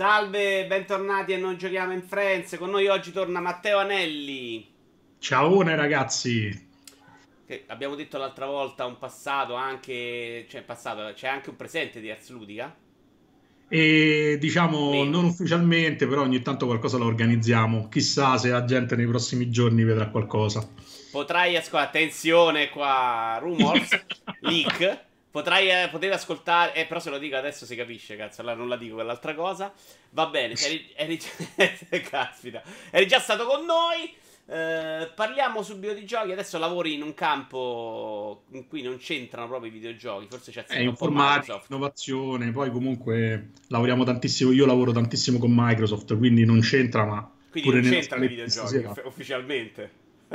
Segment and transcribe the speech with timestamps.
[0.00, 2.56] Salve, bentornati a Non Giochiamo in Friends.
[2.56, 4.66] Con noi oggi torna Matteo Anelli.
[5.18, 6.68] Ciao ragazzi.
[7.46, 12.10] Che abbiamo detto l'altra volta un passato anche, cioè passato, c'è anche un presente di
[12.10, 12.74] Ars Ludica.
[13.68, 15.10] E diciamo Meno.
[15.10, 17.90] non ufficialmente, però ogni tanto qualcosa lo organizziamo.
[17.90, 20.66] Chissà se la gente nei prossimi giorni vedrà qualcosa.
[21.10, 23.90] Potrai ascoltare, attenzione qua, rumors,
[24.40, 25.08] leak.
[25.30, 28.40] Potrai eh, poter ascoltare, eh, però se lo dico adesso si capisce, cazzo.
[28.40, 29.72] Allora non la dico quell'altra cosa.
[30.10, 31.20] Va bene, eri, eri,
[32.02, 34.12] caspita, eri già stato con noi.
[34.46, 36.32] Eh, parliamo subito di giochi.
[36.32, 40.26] Adesso lavori in un campo in cui non c'entrano proprio i videogiochi.
[40.28, 42.50] Forse c'è eh, informatica, innovazione.
[42.50, 44.50] Poi comunque lavoriamo tantissimo.
[44.50, 47.30] Io lavoro tantissimo con Microsoft, quindi non c'entra, ma.
[47.52, 49.90] Quindi non c'entrano i videogiochi ufficialmente.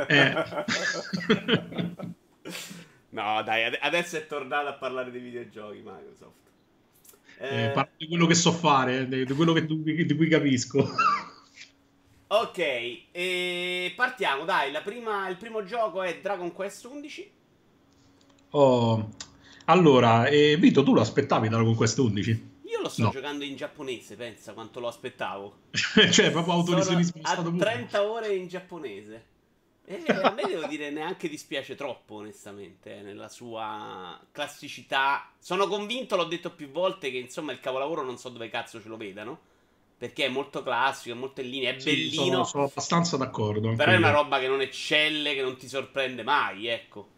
[0.08, 0.34] Eh.
[3.16, 6.44] no, dai, adesso è tornato a parlare dei videogiochi Microsoft.
[7.38, 10.88] Eh, parlo di quello che so fare, di quello che, di cui capisco.
[12.28, 12.58] Ok,
[13.12, 17.32] e partiamo, dai, prima, il primo gioco è Dragon Quest 11.
[18.50, 19.10] Oh,
[19.66, 22.50] allora, eh, Vito, tu lo aspettavi Dragon Quest 11?
[22.64, 23.10] Io lo sto no.
[23.12, 25.58] giocando in giapponese, pensa quanto lo aspettavo.
[26.12, 28.10] cioè, proprio autolesionismo Sono a 30 pure.
[28.10, 29.26] ore in giapponese.
[29.86, 35.32] E a me devo dire neanche dispiace troppo, onestamente, eh, nella sua classicità.
[35.40, 38.88] Sono convinto, l'ho detto più volte, che insomma il capolavoro non so dove cazzo ce
[38.88, 39.54] lo vedano
[39.98, 42.26] perché è molto classico, è molto in linea, è sì, bellino.
[42.26, 43.74] Sono, sono abbastanza d'accordo.
[43.76, 47.10] Però è una roba che non eccelle, che non ti sorprende mai, ecco.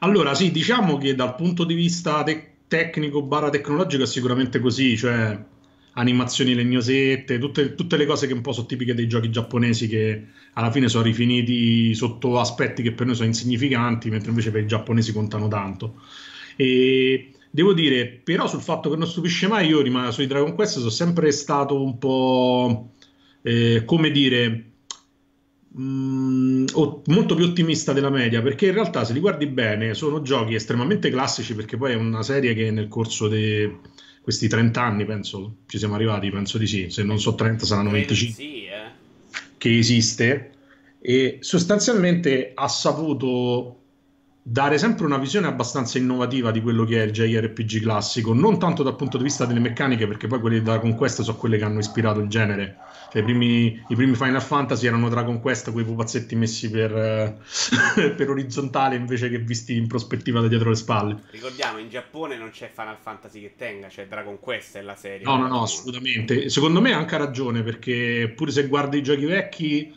[0.00, 4.96] Allora, sì, diciamo che dal punto di vista te- tecnico barra tecnologico è sicuramente così,
[4.96, 5.38] cioè
[5.94, 10.26] animazioni legnosette, tutte, tutte, le cose che un po' sono tipiche dei giochi giapponesi che
[10.54, 14.66] alla fine sono rifiniti sotto aspetti che per noi sono insignificanti, mentre invece per i
[14.66, 16.00] giapponesi contano tanto.
[16.56, 20.78] E Devo dire, però, sul fatto che non stupisce mai, io rimango sui Dragon Quest,
[20.78, 22.94] sono sempre stato un po',
[23.42, 24.72] eh, come dire,
[25.78, 26.64] mm,
[27.06, 31.10] molto più ottimista della media, perché in realtà, se li guardi bene, sono giochi estremamente
[31.10, 33.70] classici, perché poi è una serie che nel corso di
[34.24, 37.90] questi 30 anni, penso, ci siamo arrivati, penso di sì, se non so 30 saranno
[37.90, 38.90] 25, sì, eh.
[39.58, 40.52] che esiste,
[40.98, 43.80] e sostanzialmente ha saputo
[44.40, 48.82] dare sempre una visione abbastanza innovativa di quello che è il JRPG classico, non tanto
[48.82, 51.80] dal punto di vista delle meccaniche, perché poi quelle da Conquest sono quelle che hanno
[51.80, 52.76] ispirato il genere.
[53.14, 58.10] Cioè, i, primi, I primi Final Fantasy erano Dragon Quest, quei pupazzetti messi per, eh,
[58.10, 61.22] per, orizzontale invece che visti in prospettiva da dietro le spalle.
[61.30, 65.24] Ricordiamo, in Giappone non c'è Final Fantasy che tenga, c'è Dragon Quest è la serie.
[65.24, 66.48] No, no, no, assolutamente.
[66.48, 69.96] Secondo me ha anche ragione, perché pure se guardi i giochi vecchi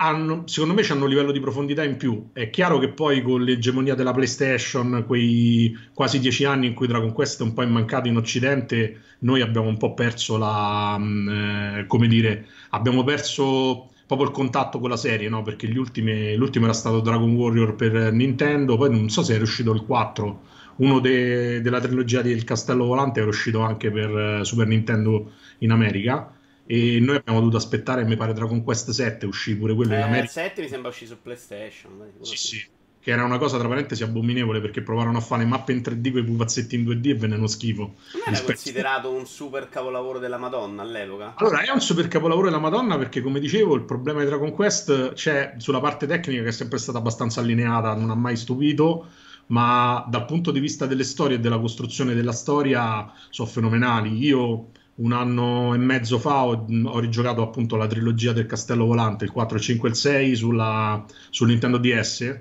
[0.00, 2.30] hanno, secondo me hanno un livello di profondità in più.
[2.32, 7.12] È chiaro che poi con l'egemonia della PlayStation, quei quasi dieci anni in cui Dragon
[7.12, 11.84] Quest è un po' immancato in Occidente, noi abbiamo un po' perso la, mm, eh,
[11.88, 15.42] come dire, abbiamo perso proprio il contatto con la serie, no?
[15.42, 19.72] Perché ultimi, l'ultimo era stato Dragon Warrior per Nintendo, poi non so se è uscito
[19.72, 20.40] il 4,
[20.76, 25.72] uno de, della trilogia del Castello Volante è uscito anche per eh, Super Nintendo in
[25.72, 26.32] America
[26.70, 30.02] e noi abbiamo dovuto aspettare, mi pare Dragon Quest 7 uscì pure quello eh, in
[30.02, 30.24] America.
[30.24, 31.92] Il 7 mi sembra uscì su PlayStation.
[32.20, 32.66] Sì, sì,
[33.00, 36.20] che era una cosa tra parentesi abominevole perché provarono a fare mappe in 3D con
[36.20, 37.82] i pupazzetti in 2D e vennero schifo.
[37.82, 38.52] Non era rispetto...
[38.52, 41.32] considerato un super capolavoro della Madonna all'epoca?
[41.38, 45.14] Allora, è un super capolavoro della Madonna perché, come dicevo, il problema di Dragon Quest
[45.14, 49.06] c'è sulla parte tecnica che è sempre stata abbastanza allineata, non ha mai stupito
[49.46, 54.22] ma dal punto di vista delle storie e della costruzione della storia sono fenomenali.
[54.22, 59.24] Io un anno e mezzo fa ho, ho, rigiocato appunto la trilogia del Castello Volante,
[59.24, 62.40] il 4, il 5 e il 6 sulla, sul Nintendo DS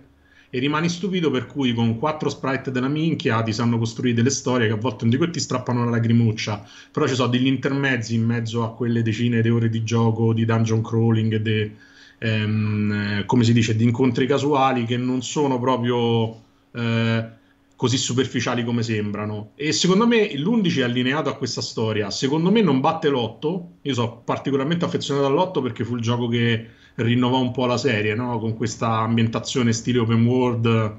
[0.50, 4.68] e rimani stupito per cui con quattro sprite della minchia ti sanno costruire delle storie
[4.68, 8.24] che a volte non dico ti strappano la lacrimuccia, però ci sono degli intermezzi in
[8.24, 11.72] mezzo a quelle decine di ore di gioco, di dungeon crawling e de,
[12.20, 16.46] ehm, come si dice, di incontri casuali che non sono proprio...
[16.72, 17.36] Eh,
[17.78, 19.52] così superficiali come sembrano.
[19.56, 22.10] E secondo me l'11 è allineato a questa storia.
[22.10, 23.66] Secondo me non batte l'8.
[23.84, 28.16] Io sono particolarmente affezionato all'8 perché fu il gioco che rinnovò un po' la serie,
[28.16, 28.40] no?
[28.40, 30.96] con questa ambientazione stile open world,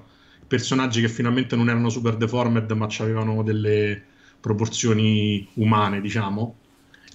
[0.46, 4.00] personaggi che finalmente non erano super deformed ma avevano delle
[4.40, 6.56] proporzioni umane, diciamo.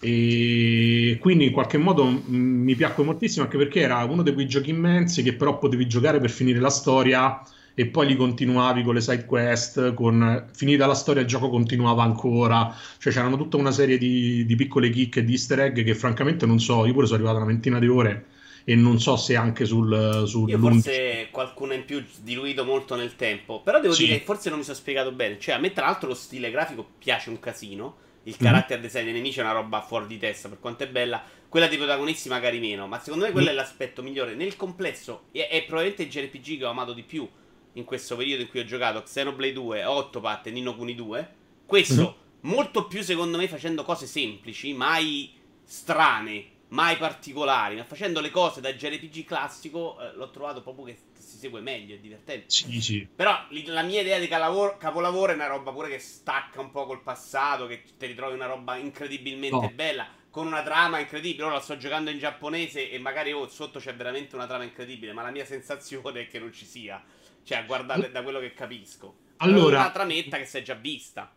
[0.01, 4.45] E quindi in qualche modo m- mi piacque moltissimo anche perché era uno di quei
[4.47, 7.41] giochi immensi che però potevi giocare per finire la storia
[7.75, 12.03] e poi li continuavi con le side quest, con finita la storia il gioco continuava
[12.03, 15.95] ancora, cioè c'erano tutta una serie di, di piccole chicche e di easter egg che
[15.95, 18.25] francamente non so, io pure sono arrivato a una ventina di ore
[18.65, 23.17] e non so se anche sul, sul io forse qualcuno in più diluito molto nel
[23.17, 24.05] tempo però devo sì.
[24.05, 26.49] dire che forse non mi sono spiegato bene cioè a me tra l'altro lo stile
[26.49, 28.83] grafico piace un casino il carattere mm.
[28.83, 31.21] design dei nemici è una roba fuori di testa, per quanto è bella.
[31.49, 33.51] Quella dei protagonisti magari meno, ma secondo me quello mm.
[33.51, 34.33] è l'aspetto migliore.
[34.33, 37.27] Nel complesso è, è probabilmente il JRPG che ho amato di più
[37.73, 41.33] in questo periodo in cui ho giocato Xenoblade 2, Octopath e Nino Kuni 2.
[41.65, 42.49] Questo mm.
[42.49, 45.31] molto più secondo me facendo cose semplici, mai
[45.63, 50.97] strane, mai particolari, ma facendo le cose da JRPG classico eh, l'ho trovato proprio che
[51.13, 52.45] si segue meglio, è divertente.
[52.49, 53.07] Sì, sì.
[53.15, 56.85] Però la mia idea di calavoro, capolavoro è una roba pure che stacca un po'
[56.85, 59.71] col passato, che ti ritrovi una roba incredibilmente no.
[59.73, 61.43] bella, con una trama incredibile.
[61.43, 65.13] Ora la sto giocando in giapponese e magari oh, sotto c'è veramente una trama incredibile,
[65.13, 67.01] ma la mia sensazione è che non ci sia.
[67.43, 69.15] Cioè, a guardare da quello che capisco.
[69.37, 71.31] Allora, una trametta che si è già vista.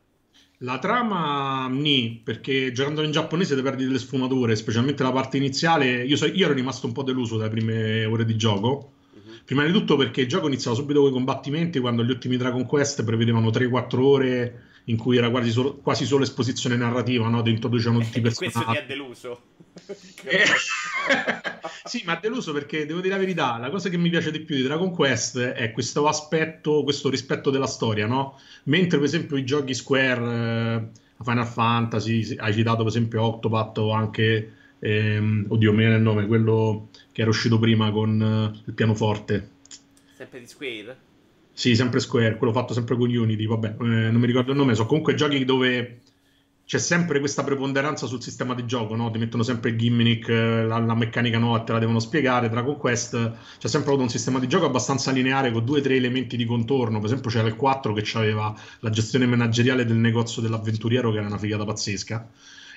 [0.60, 6.04] La trama ni, perché giocando in giapponese ti perdi delle sfumature, specialmente la parte iniziale.
[6.04, 8.92] Io, so, io ero rimasto un po' deluso dalle prime ore di gioco.
[9.12, 9.32] Uh-huh.
[9.44, 12.64] Prima di tutto perché il gioco iniziava subito con i combattimenti, quando gli ultimi Dragon
[12.64, 17.42] Quest prevedevano 3-4 ore in cui era quasi solo, quasi solo esposizione narrativa, no?
[17.42, 18.52] Ti introducevano tutti i personaggi.
[18.54, 19.40] Questo ti ha deluso.
[20.24, 20.44] Eh,
[21.84, 24.40] sì, ma ha deluso perché devo dire la verità, la cosa che mi piace di
[24.40, 28.38] più di Dragon Quest è questo aspetto, questo rispetto della storia, no?
[28.64, 30.86] Mentre per esempio i giochi Square,
[31.18, 36.26] eh, Final Fantasy, hai citato per esempio Octopath o anche, ehm, oddio, me il nome,
[36.26, 39.50] quello che era uscito prima con eh, il pianoforte.
[40.14, 41.05] Sempre di Square?
[41.58, 44.74] Sì, sempre Square, quello fatto sempre con Unity, vabbè, eh, non mi ricordo il nome,
[44.74, 46.02] sono comunque giochi dove
[46.66, 49.10] c'è sempre questa preponderanza sul sistema di gioco, no?
[49.10, 52.50] Ti mettono sempre il gimmick, eh, la, la meccanica nuova te la devono spiegare.
[52.50, 55.96] Dragon Quest c'è sempre avuto un sistema di gioco abbastanza lineare con due o tre
[55.96, 56.98] elementi di contorno.
[56.98, 61.26] Per esempio, c'era il 4 che aveva la gestione manageriale del negozio dell'avventuriero, che era
[61.26, 62.28] una figata pazzesca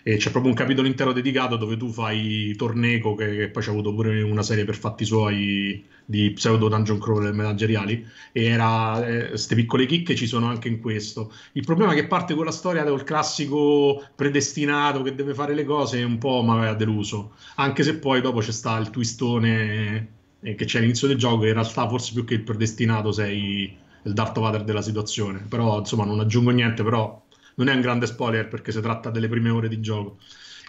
[0.03, 3.69] e c'è proprio un capitolo intero dedicato dove tu fai Torneco che, che poi c'è
[3.69, 8.03] avuto pure una serie per fatti suoi di pseudo dungeon crawler manageriali.
[8.31, 8.99] E era
[9.29, 11.31] queste eh, piccole chicche ci sono anche in questo.
[11.51, 15.65] Il problema è che parte con la storia del classico predestinato che deve fare le
[15.65, 17.33] cose un po' mi aveva deluso.
[17.55, 20.07] Anche se poi dopo c'è sta il twistone
[20.41, 24.13] eh, che c'è all'inizio del gioco in realtà forse più che il predestinato sei il
[24.13, 25.45] Darth Vader della situazione.
[25.47, 27.21] Però insomma non aggiungo niente però
[27.59, 30.17] non è un grande spoiler perché si tratta delle prime ore di gioco.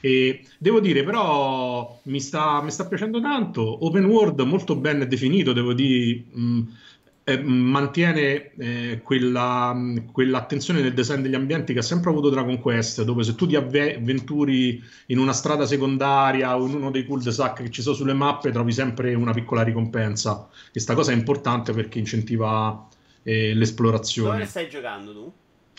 [0.02, 3.84] E devo dire, però, mi sta, mi sta piacendo tanto.
[3.84, 6.24] Open world molto ben definito, devo dire.
[6.32, 6.62] Mh,
[7.24, 9.76] eh, mantiene eh, quella,
[10.10, 13.56] quell'attenzione nel design degli ambienti che ha sempre avuto Dragon Quest, dove se tu ti
[13.56, 18.50] avventuri in una strada secondaria o in uno dei cul-de-sac che ci sono sulle mappe,
[18.50, 20.48] trovi sempre una piccola ricompensa.
[20.72, 22.88] Questa cosa è importante perché incentiva
[23.22, 24.32] eh, l'esplorazione.
[24.32, 25.32] Dove stai giocando tu?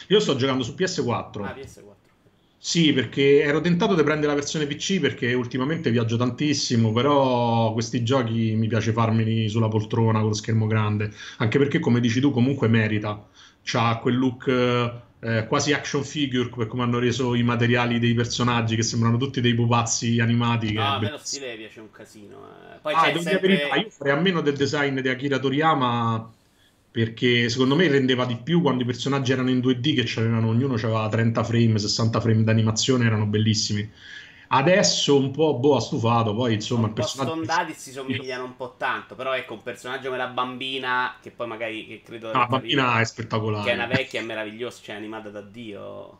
[0.07, 1.43] Io sto giocando su PS4.
[1.43, 2.01] Ah, PS4.
[2.63, 8.03] Sì, perché ero tentato di prendere la versione PC perché ultimamente viaggio tantissimo, però questi
[8.03, 12.31] giochi mi piace farmeli sulla poltrona con lo schermo grande, anche perché come dici tu
[12.31, 13.27] comunque merita.
[13.63, 18.75] C'ha quel look eh, quasi action figure per come hanno reso i materiali dei personaggi
[18.75, 20.73] che sembrano tutti dei pupazzi animati.
[20.73, 22.45] No, a me lo stile piace un casino.
[22.45, 22.77] Eh.
[22.79, 23.39] Poi ah, sempre...
[23.39, 26.31] verità, io farei a meno del design di Akira Toriyama
[26.91, 30.73] perché secondo me rendeva di più quando i personaggi erano in 2D che c'erano, ognuno
[30.73, 33.89] aveva 30 frame, 60 frame d'animazione, erano bellissimi.
[34.53, 37.31] Adesso un po' boh, ha stufato, poi insomma il personaggio...
[37.31, 41.47] stondati si somigliano un po' tanto, però ecco un personaggio come la bambina, che poi
[41.47, 42.31] magari che credo...
[42.31, 43.63] Ah, la bambina è spettacolare.
[43.63, 46.19] Che è una vecchia, è meravigliosa, cioè animata da Dio.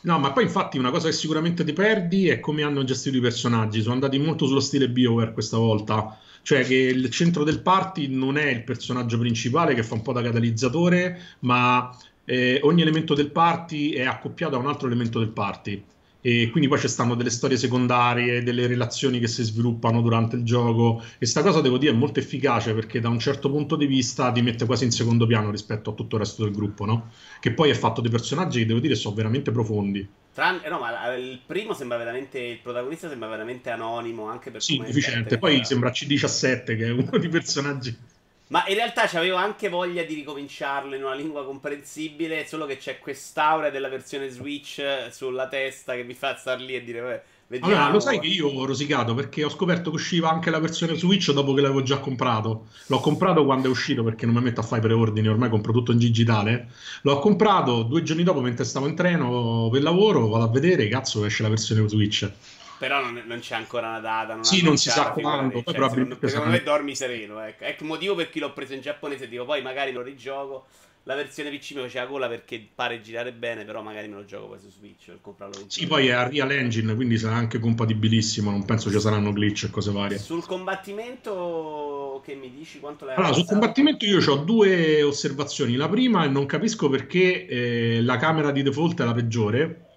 [0.00, 3.20] No, ma poi infatti una cosa che sicuramente ti perdi è come hanno gestito i
[3.20, 3.82] personaggi.
[3.82, 8.38] Sono andati molto sullo stile BioWare questa volta cioè che il centro del party non
[8.38, 13.30] è il personaggio principale che fa un po' da catalizzatore, ma eh, ogni elemento del
[13.30, 15.84] party è accoppiato a un altro elemento del party.
[16.22, 20.42] E quindi poi ci stanno delle storie secondarie, delle relazioni che si sviluppano durante il
[20.44, 21.02] gioco.
[21.18, 24.32] E sta cosa devo dire è molto efficace perché da un certo punto di vista
[24.32, 27.10] ti mette quasi in secondo piano rispetto a tutto il resto del gruppo, no?
[27.40, 30.08] Che poi è fatto di personaggi che devo dire sono veramente profondi.
[30.38, 32.38] Tran- eh no, ma il primo sembra veramente.
[32.38, 34.28] Il protagonista sembra veramente anonimo.
[34.28, 35.36] Anche per sì, efficiente.
[35.36, 37.98] Poi sembra C17, che è uno dei personaggi.
[38.46, 42.46] Ma in realtà avevo anche voglia di ricominciarlo in una lingua comprensibile.
[42.46, 44.80] Solo che c'è quest'aura della versione Switch
[45.10, 47.00] sulla testa che mi fa star lì e dire.
[47.00, 47.74] Vabbè, Vediamo.
[47.74, 50.96] Allora, lo sai che io ho rosicato perché ho scoperto che usciva anche la versione
[50.96, 52.66] Switch dopo che l'avevo già comprato.
[52.88, 55.92] L'ho comprato quando è uscito perché non mi metto a fare preordini, ormai compro tutto
[55.92, 56.68] in digitale.
[57.02, 61.24] L'ho comprato due giorni dopo mentre stavo in treno per lavoro, vado a vedere, cazzo,
[61.24, 62.30] esce la versione Switch.
[62.78, 64.34] Però non, non c'è ancora una data.
[64.34, 65.62] Non sì, non si sa quando.
[65.64, 67.42] Cioè, secondo, secondo me dormi sereno.
[67.42, 67.64] Ecco.
[67.64, 69.26] Ecco il motivo per cui l'ho preso in giapponese.
[69.26, 70.66] Dico, poi magari lo rigioco
[71.08, 74.48] la versione PC mi faceva cola perché pare girare bene, però magari me lo gioco
[74.48, 75.64] poi su Switch per comprarlo.
[75.66, 79.64] Sì, poi è a Real Engine, quindi sarà anche compatibilissimo, non penso ci saranno glitch
[79.64, 80.18] e cose varie.
[80.18, 85.76] Sul combattimento che mi dici quanto l'hai Allora, sul combattimento io ho due osservazioni.
[85.76, 89.87] La prima è non capisco perché eh, la camera di default è la peggiore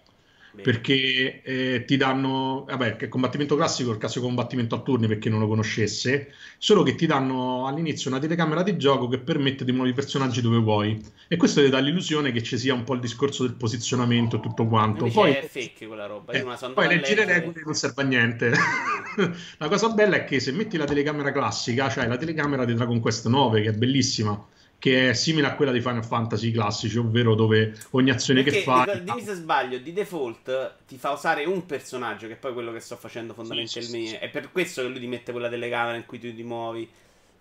[0.61, 5.17] perché eh, ti danno, vabbè, che combattimento classico è il classico combattimento a turni per
[5.19, 9.63] chi non lo conoscesse, solo che ti danno all'inizio una telecamera di gioco che permette
[9.63, 12.83] di muovere i personaggi dove vuoi e questo ti dà l'illusione che ci sia un
[12.83, 15.05] po' il discorso del posizionamento e tutto quanto.
[15.07, 16.43] Poi è fake quella roba, eh,
[16.73, 18.51] poi leggere le regole non serve a niente.
[19.57, 22.99] la cosa bella è che se metti la telecamera classica, c'hai la telecamera di Dragon
[22.99, 24.45] Quest 9 che è bellissima
[24.81, 28.65] che è simile a quella di Final Fantasy classici, ovvero dove ogni azione Perché, che
[28.65, 29.03] fai...
[29.03, 32.79] Dimmi se sbaglio, di default ti fa usare un personaggio, che è poi quello che
[32.79, 33.99] sto facendo fondamentalmente.
[33.99, 34.15] Sì, sì, sì.
[34.15, 36.89] È per questo che lui ti mette quella telecamera in cui tu ti muovi.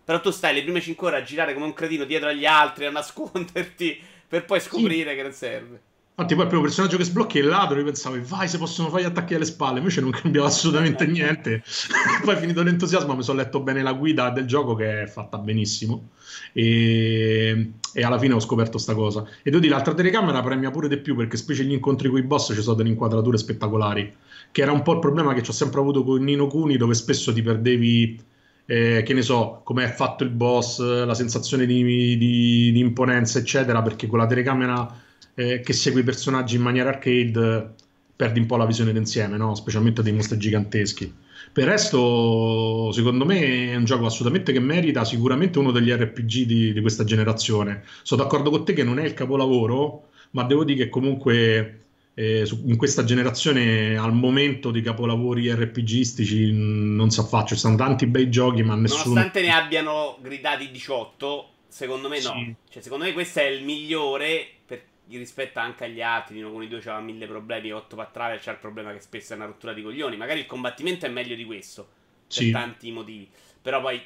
[0.04, 2.84] Però tu stai le prime 5 ore a girare come un cretino dietro agli altri,
[2.84, 5.80] a nasconderti, per poi scoprire che non serve.
[6.20, 7.78] Infatti, poi il primo personaggio che sblocchi è il ladro.
[7.78, 9.78] Io pensavo, vai, se possono fare gli attacchi alle spalle.
[9.78, 11.62] Invece non cambiava assolutamente niente.
[12.22, 16.10] poi, finito l'entusiasmo, mi sono letto bene la guida del gioco, che è fatta benissimo.
[16.52, 19.26] E, e alla fine ho scoperto sta cosa.
[19.42, 22.22] E devo dire, l'altra telecamera premia pure di più perché, specie gli incontri con i
[22.22, 24.12] boss, ci sono delle inquadrature spettacolari.
[24.52, 27.32] Che era un po' il problema che ho sempre avuto con Nino Kuni, dove spesso
[27.32, 28.28] ti perdevi.
[28.66, 33.38] Eh, che ne so, come è fatto il boss, la sensazione di, di, di imponenza,
[33.38, 37.74] eccetera, perché con la telecamera eh, che segue i personaggi in maniera arcade
[38.14, 39.54] perdi un po' la visione d'insieme, no?
[39.54, 41.12] specialmente dei mostri giganteschi.
[41.52, 46.42] Per il resto, secondo me, è un gioco assolutamente che merita sicuramente uno degli RPG
[46.42, 47.82] di, di questa generazione.
[48.02, 51.80] Sono d'accordo con te che non è il capolavoro, ma devo dire che comunque
[52.14, 57.54] eh, in questa generazione al momento di capolavori RPGistici non si affaccia.
[57.54, 59.14] Ci sono tanti bei giochi, ma nessuno.
[59.14, 62.32] Nonostante ne abbiano gridati 18, secondo me no.
[62.32, 62.54] Sì.
[62.68, 64.82] Cioè, secondo me questo è il migliore per
[65.16, 68.52] rispetto anche agli altri, Nino con i due c'aveva mille problemi, 8 per trave c'è
[68.52, 70.16] il problema che spesso è una rottura di coglioni.
[70.16, 71.88] Magari il combattimento è meglio di questo,
[72.26, 72.50] per sì.
[72.50, 73.28] tanti motivi.
[73.62, 74.00] Però poi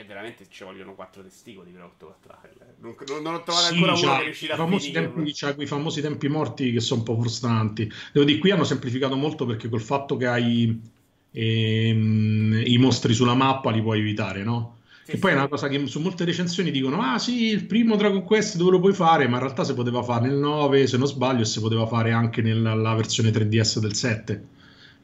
[0.00, 2.54] e veramente ci vogliono quattro testicoli per 8 per trave.
[2.78, 4.92] Non, non, non, ho trovato sì, ancora uno che riuscirà a finire.
[4.92, 7.90] Tempi, c'ha quei famosi tempi morti che sono un po' frustranti.
[8.12, 10.80] Devo dire, qui hanno semplificato molto perché col fatto che hai
[11.32, 14.78] ehm, i mostri sulla mappa li puoi evitare, no?
[15.10, 18.22] Che poi è una cosa che su molte recensioni dicono: Ah, sì, il primo Dragon
[18.22, 21.08] Quest dove lo puoi fare, ma in realtà si poteva fare nel 9, se non
[21.08, 24.46] sbaglio, e si poteva fare anche nella versione 3DS del 7.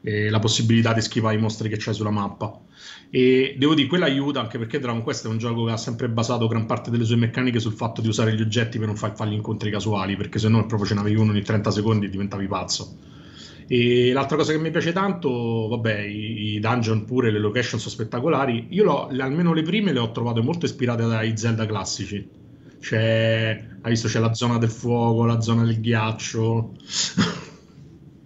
[0.01, 2.57] Eh, la possibilità di schivare i mostri che c'hai sulla mappa.
[3.09, 6.07] E devo dire, quella aiuta anche perché Dragon Quest è un gioco che ha sempre
[6.07, 9.13] basato gran parte delle sue meccaniche sul fatto di usare gli oggetti per non far
[9.13, 12.09] fare gli incontri casuali, perché se no proprio ce n'avevi uno ogni 30 secondi e
[12.09, 12.95] diventavi pazzo.
[13.67, 17.93] E l'altra cosa che mi piace tanto, vabbè, i, i dungeon pure, le location sono
[17.93, 18.67] spettacolari.
[18.69, 22.29] Io l'ho, almeno le prime le ho trovate molto ispirate dai Zelda classici.
[22.79, 26.71] C'è, hai visto, c'è la zona del fuoco, la zona del ghiaccio.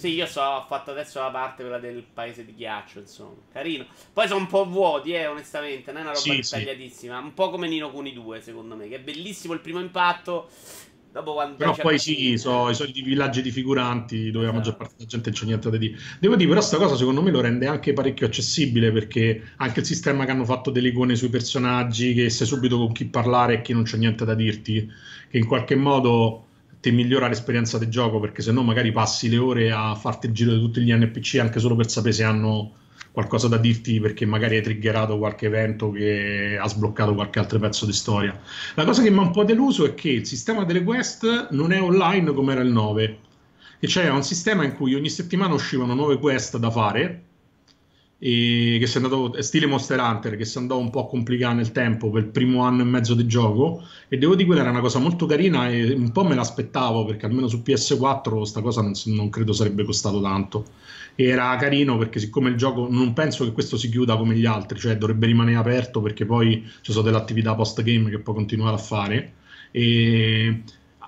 [0.02, 3.36] Sì, io so, ho fatto adesso la parte quella del paese di ghiaccio, insomma.
[3.52, 3.86] Carino.
[4.12, 5.92] Poi sono un po' vuoti, eh, onestamente.
[5.92, 7.20] Non è una roba sì, dettagliatissima.
[7.20, 7.24] Sì.
[7.24, 8.88] Un po' come Nino Kuni 2, secondo me.
[8.88, 10.50] Che è bellissimo il primo impatto.
[11.12, 14.46] Però poi sì, sono i soliti villaggi di figuranti dove esatto.
[14.46, 15.98] la maggior parte della gente non c'è niente da dire.
[16.20, 19.86] Devo dire, però, questa cosa secondo me lo rende anche parecchio accessibile perché anche il
[19.86, 23.62] sistema che hanno fatto delle icone sui personaggi, che sai subito con chi parlare e
[23.62, 24.90] chi non c'è niente da dirti,
[25.30, 26.46] che in qualche modo
[26.80, 30.34] ti migliora l'esperienza del gioco perché se no magari passi le ore a farti il
[30.34, 32.72] giro di tutti gli NPC anche solo per sapere se hanno
[33.12, 37.86] qualcosa da dirti perché magari hai triggerato qualche evento che ha sbloccato qualche altro pezzo
[37.86, 38.40] di storia.
[38.76, 41.72] La cosa che mi ha un po' deluso è che il sistema delle quest non
[41.72, 43.18] è online come era il 9,
[43.80, 47.24] e cioè è un sistema in cui ogni settimana uscivano nuove quest da fare
[48.22, 51.72] che si è andato stile Monster Hunter che si andò un po' a complicare nel
[51.72, 53.84] tempo per il primo anno e mezzo di gioco.
[54.08, 57.26] E devo dire quella era una cosa molto carina e un po' me l'aspettavo perché
[57.26, 60.66] almeno su PS4 sta cosa non, non credo sarebbe costato tanto
[61.16, 64.80] era carino perché siccome il gioco non penso che questo si chiuda come gli altri,
[64.80, 68.76] cioè dovrebbe rimanere aperto perché poi ci sono delle attività post game che puoi continuare
[68.76, 69.34] a fare
[69.72, 70.62] e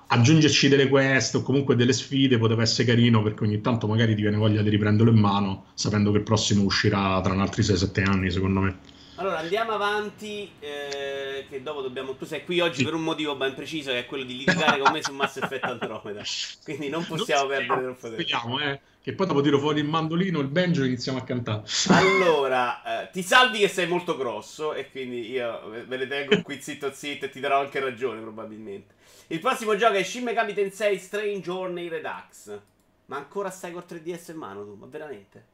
[0.06, 4.22] aggiungerci delle quest o comunque delle sfide poteva essere carino perché ogni tanto magari ti
[4.22, 8.30] viene voglia di riprenderlo in mano sapendo che il prossimo uscirà tra altri 6-7 anni
[8.30, 8.92] secondo me.
[9.16, 12.16] Allora andiamo avanti, eh, che dopo dobbiamo.
[12.16, 14.90] Tu sei qui oggi per un motivo ben preciso, che è quello di litigare con
[14.90, 16.22] me su Mass Effect Andromeda.
[16.64, 18.16] Quindi non possiamo non perdere troppo tempo.
[18.16, 18.80] Vediamo, eh.
[19.04, 21.64] Che poi dopo tiro fuori il mandolino, il banjo e iniziamo a cantare.
[21.88, 26.58] Allora, eh, ti salvi che sei molto grosso e quindi io me le tengo qui
[26.58, 28.94] zitto zitto e ti darò anche ragione probabilmente.
[29.26, 32.58] Il prossimo gioco è Shin Megami Tensei Strange Journey Redux.
[33.04, 34.74] Ma ancora stai col 3DS in mano tu?
[34.80, 35.44] Ma veramente?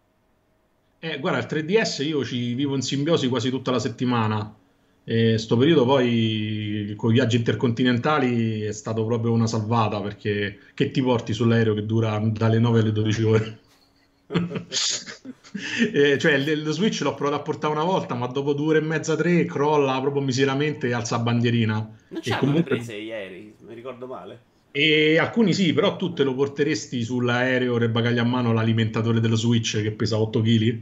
[1.01, 4.55] Eh, guarda, il 3DS io ci vivo in simbiosi quasi tutta la settimana.
[5.03, 10.91] E sto periodo poi con i viaggi intercontinentali è stato proprio una salvata perché che
[10.91, 13.59] ti porti sull'aereo che dura dalle 9 alle 12 ore?
[15.93, 18.83] eh, cioè lo Switch l'ho provato a portare una volta ma dopo due ore e
[18.83, 21.75] mezza tre crolla proprio miseramente e alza bandierina
[22.09, 22.77] non c'è comunque...
[22.77, 27.91] prese ieri mi ricordo male E alcuni sì, però tu te lo porteresti sull'aereo e
[27.91, 30.81] bagaglio a mano l'alimentatore dello Switch che pesa 8 kg?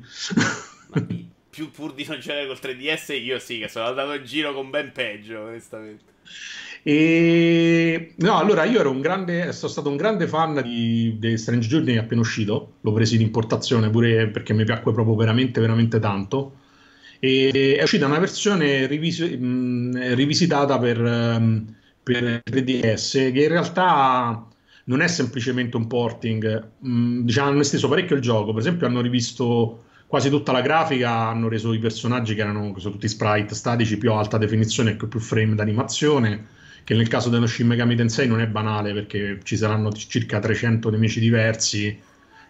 [1.58, 4.70] Più pur di non giocare col 3DS, io sì, che sono andato in giro con
[4.70, 6.04] ben peggio, onestamente.
[6.84, 11.66] E no, allora io ero un grande, sono stato un grande fan di, di Strange
[11.66, 16.54] Journey appena uscito, l'ho preso in importazione pure perché mi piacque proprio veramente, veramente tanto.
[17.18, 24.46] E è uscita una versione rivisi- mh, rivisitata per, um, per 3DS che in realtà
[24.84, 29.00] non è semplicemente un porting, mh, diciamo hanno esteso parecchio il gioco, per esempio hanno
[29.00, 33.54] rivisto quasi tutta la grafica, hanno reso i personaggi che erano che sono tutti sprite
[33.54, 36.46] statici più alta definizione e più frame d'animazione
[36.82, 40.88] che nel caso dello Shin Megami Tensei non è banale perché ci saranno circa 300
[40.88, 41.94] nemici diversi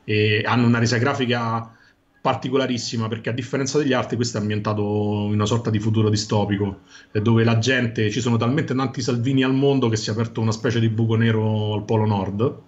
[0.04, 1.74] e hanno una resa grafica
[2.20, 4.82] particolarissima perché a differenza degli altri questo è ambientato
[5.26, 9.54] in una sorta di futuro distopico dove la gente, ci sono talmente tanti Salvini al
[9.54, 12.67] mondo che si è aperto una specie di buco nero al polo nord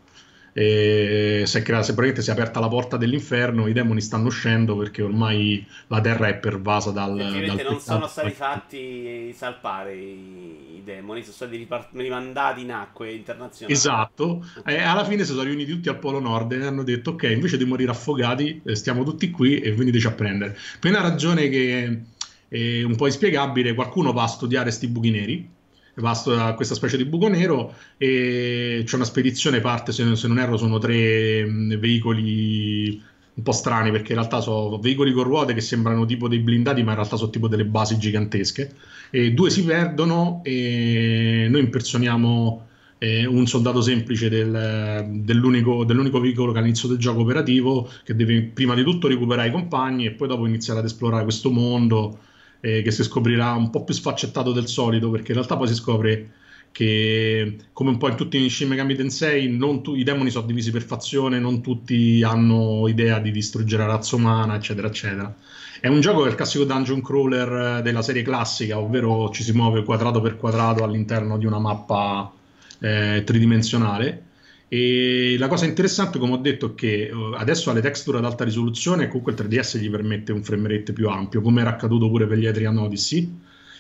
[0.53, 4.77] e si è creata, semplicemente si è aperta la porta dell'inferno, i demoni stanno uscendo
[4.77, 7.17] perché ormai la terra è pervasa dal...
[7.17, 13.13] dal non sono stati fatti salpare i, i demoni, sono stati ripart- rimandati in acque
[13.13, 13.73] internazionali.
[13.73, 14.75] Esatto, okay.
[14.75, 17.57] e alla fine si sono riuniti tutti al Polo Nord e hanno detto ok, invece
[17.57, 20.57] di morire affogati eh, stiamo tutti qui e veniteci a prendere.
[20.79, 22.03] Per una ragione che
[22.49, 25.59] è un po' inspiegabile, qualcuno va a studiare questi buchi neri
[26.01, 30.57] va questa specie di buco nero e c'è una spedizione parte, se, se non erro
[30.57, 33.03] sono tre mh, veicoli
[33.33, 36.83] un po' strani perché in realtà sono veicoli con ruote che sembrano tipo dei blindati
[36.83, 38.75] ma in realtà sono tipo delle basi gigantesche.
[39.11, 42.67] E due si perdono e noi impersoniamo
[42.99, 48.43] eh, un soldato semplice del, dell'unico, dell'unico, veicolo che all'inizio del gioco operativo che deve
[48.43, 52.19] prima di tutto recuperare i compagni e poi dopo iniziare ad esplorare questo mondo
[52.61, 55.75] eh, che si scoprirà un po' più sfaccettato del solito, perché in realtà poi si
[55.75, 56.31] scopre
[56.73, 60.71] che come un po' in tutti i Shin Megami Tensei tu, i demoni sono divisi
[60.71, 65.35] per fazione, non tutti hanno idea di distruggere la razza umana, eccetera, eccetera.
[65.81, 69.43] È un gioco che è il classico dungeon crawler eh, della serie classica, ovvero ci
[69.43, 72.31] si muove quadrato per quadrato all'interno di una mappa
[72.79, 74.29] eh, tridimensionale
[74.73, 78.25] e la cosa interessante, come ho detto, è che uh, adesso ha le texture ad
[78.25, 81.71] alta risoluzione e comunque il 3DS gli permette un frame rate più ampio, come era
[81.71, 83.37] accaduto pure per gli Adrian Odyssey.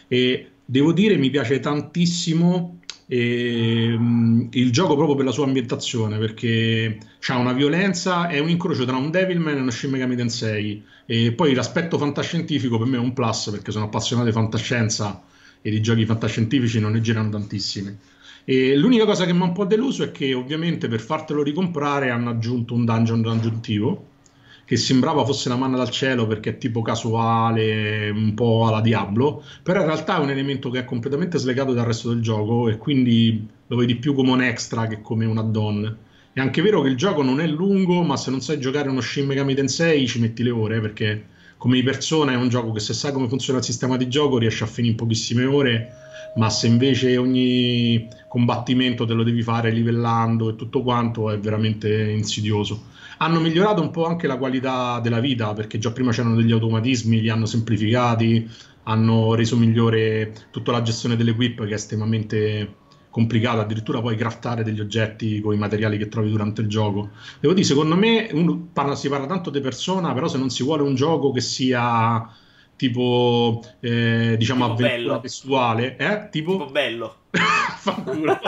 [0.08, 3.96] E devo dire, mi piace tantissimo eh,
[4.50, 6.98] il gioco proprio per la sua ambientazione, perché
[7.28, 10.82] ha una violenza, è un incrocio tra un Devilman e uno Shin Megami Tensei.
[11.06, 15.22] E poi l'aspetto fantascientifico per me è un plus, perché sono appassionato di fantascienza
[15.62, 17.96] e di giochi fantascientifici non ne girano tantissimi.
[18.44, 22.10] E l'unica cosa che mi ha un po' deluso è che ovviamente per fartelo ricomprare
[22.10, 24.08] hanno aggiunto un dungeon aggiuntivo
[24.70, 29.42] che sembrava fosse una manna dal cielo perché è tipo casuale, un po' alla Diablo,
[29.64, 32.78] però in realtà è un elemento che è completamente slegato dal resto del gioco e
[32.78, 35.96] quindi lo vedi più come un extra che come un add-on.
[36.32, 39.00] È anche vero che il gioco non è lungo, ma se non sai giocare uno
[39.00, 41.24] Shin Megami Tensei ci metti le ore perché
[41.56, 44.38] come di persona è un gioco che se sai come funziona il sistema di gioco
[44.38, 45.92] riesci a finire in pochissime ore
[46.36, 52.10] ma se invece ogni combattimento te lo devi fare livellando e tutto quanto è veramente
[52.10, 52.84] insidioso.
[53.18, 57.20] Hanno migliorato un po' anche la qualità della vita perché già prima c'erano degli automatismi,
[57.20, 58.48] li hanno semplificati,
[58.84, 62.74] hanno reso migliore tutta la gestione dell'equip che è estremamente
[63.10, 67.10] complicata, addirittura puoi craftare degli oggetti con i materiali che trovi durante il gioco.
[67.40, 68.30] Devo dire, secondo me
[68.72, 72.26] parla, si parla tanto di persona, però se non si vuole un gioco che sia
[72.80, 75.20] tipo eh, diciamo tipo avventura bello.
[75.20, 76.28] testuale, eh?
[76.30, 76.52] tipo...
[76.52, 77.14] tipo bello.
[77.76, 78.40] Fanculo.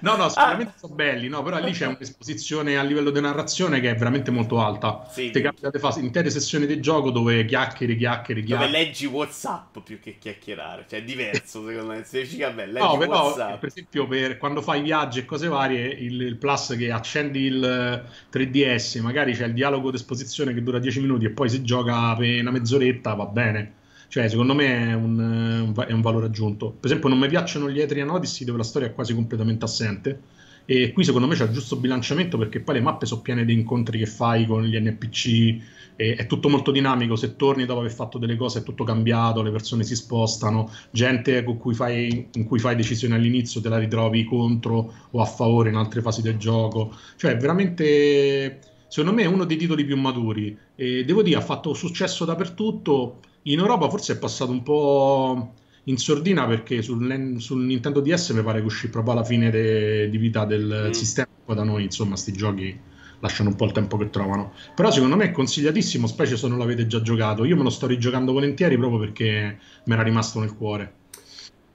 [0.00, 0.78] No, no, sicuramente ah.
[0.78, 4.60] sono belli, no, però lì c'è un'esposizione a livello di narrazione che è veramente molto
[4.60, 5.06] alta.
[5.10, 5.30] Sì.
[5.30, 8.72] Ti capita di fare intere sessioni di gioco dove chiacchieri, chiacchieri, chiacchieri.
[8.72, 12.04] Dove leggi WhatsApp più che chiacchierare, cioè è diverso secondo me.
[12.04, 13.58] Se dici vabbè, leggi no, però, WhatsApp.
[13.58, 18.04] per esempio, per quando fai viaggi e cose varie, il, il plus che accendi il
[18.32, 22.40] 3DS, magari c'è il dialogo d'esposizione che dura 10 minuti e poi si gioca per
[22.40, 23.80] una mezz'oretta, va bene
[24.12, 26.68] cioè, secondo me è un, è un, valore aggiunto.
[26.68, 30.20] Per esempio, non mi piacciono gli Etrian Odyssey dove la storia è quasi completamente assente.
[30.66, 33.54] E qui secondo me c'è il giusto bilanciamento perché poi le mappe sono piene di
[33.54, 35.56] incontri che fai con gli NPC,
[35.96, 37.16] è tutto molto dinamico.
[37.16, 41.42] Se torni dopo aver fatto delle cose è tutto cambiato, le persone si spostano, gente
[41.42, 45.70] con cui fai, in cui fai decisioni all'inizio te la ritrovi contro o a favore
[45.70, 46.94] in altre fasi del gioco.
[47.16, 50.54] Cioè, veramente, secondo me è uno dei titoli più maturi.
[50.76, 55.96] E devo dire, ha fatto successo dappertutto in Europa forse è passato un po' in
[55.96, 60.18] sordina perché sul, sul Nintendo DS mi pare che uscì proprio alla fine de, di
[60.18, 60.90] vita del mm.
[60.90, 61.28] sistema.
[61.44, 62.80] Poi da noi, insomma, sti giochi
[63.18, 64.52] lasciano un po' il tempo che trovano.
[64.74, 67.44] Però secondo me è consigliatissimo, specie se non l'avete già giocato.
[67.44, 70.94] Io me lo sto rigiocando volentieri proprio perché mi era rimasto nel cuore.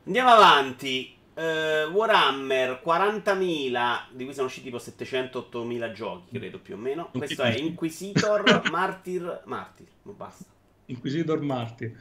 [0.05, 1.15] Andiamo avanti.
[1.37, 7.09] Uh, Warhammer 40.000, di cui sono usciti tipo 700-8.000 giochi, credo più o meno.
[7.11, 9.43] Questo è Inquisitor Martyr.
[9.45, 10.45] Martyr, non basta.
[10.87, 11.91] Inquisitor Martyr.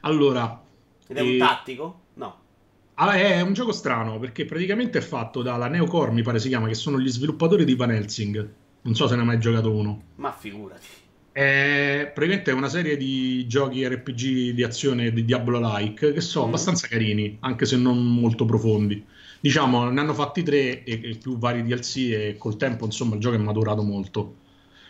[0.00, 0.62] Allora.
[1.06, 1.32] Ed è eh...
[1.32, 2.00] un tattico?
[2.14, 2.40] No.
[2.94, 6.66] Ah, è un gioco strano perché praticamente è fatto dalla Neocore, mi pare si chiama,
[6.66, 8.54] che sono gli sviluppatori di Van Helsing.
[8.82, 10.02] Non so se ne hai mai giocato uno.
[10.16, 10.86] Ma figurati.
[11.30, 16.48] È praticamente una serie di giochi RPG di azione di Diablo-like che sono mm.
[16.48, 19.04] abbastanza carini, anche se non molto profondi.
[19.40, 23.20] Diciamo, ne hanno fatti tre e, e più vari DLC e col tempo, insomma, il
[23.20, 24.36] gioco è maturato molto.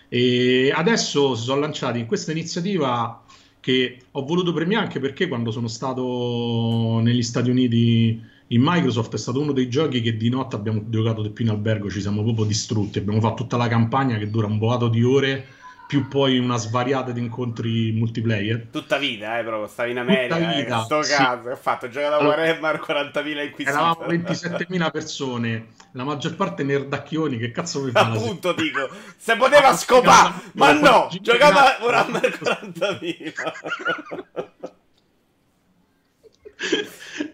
[0.08, 3.24] E adesso si sono lanciati in questa iniziativa
[3.66, 9.18] che ho voluto premiare anche perché quando sono stato negli Stati Uniti in Microsoft è
[9.18, 12.22] stato uno dei giochi che di notte abbiamo giocato di più in albergo, ci siamo
[12.22, 15.46] proprio distrutti, abbiamo fatto tutta la campagna che dura un boato di ore
[15.86, 18.66] più poi una svariata di incontri multiplayer.
[18.72, 20.36] Tutta vita, eh, proprio, stavi in America.
[20.36, 21.14] Tutta vita, eh, sto sì.
[21.14, 23.64] caso, ho fatto, ho giocato a allora, Warhammer 40.000 inquisitori.
[23.64, 28.18] Eravamo 27.000 persone, la maggior parte nerdacchioni, che cazzo vuoi fare?
[28.18, 33.32] Appunto dico, se poteva scopare, ma no, giocava a Warhammer 40.000.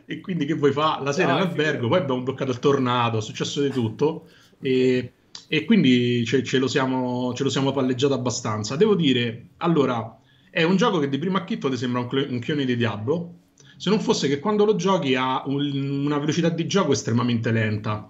[0.05, 1.03] e quindi che vuoi fare?
[1.03, 4.27] La sera no, in albergo, poi abbiamo bloccato il tornado, è successo di tutto
[4.61, 5.13] e
[5.55, 8.75] e quindi ce, ce, lo siamo, ce, lo siamo, palleggiato abbastanza.
[8.75, 12.65] Devo dire, allora, è un gioco che di primo acchitto ti sembra un, un chione
[12.65, 13.35] di Diablo,
[13.77, 18.09] se non fosse che quando lo giochi ha un, una velocità di gioco estremamente lenta.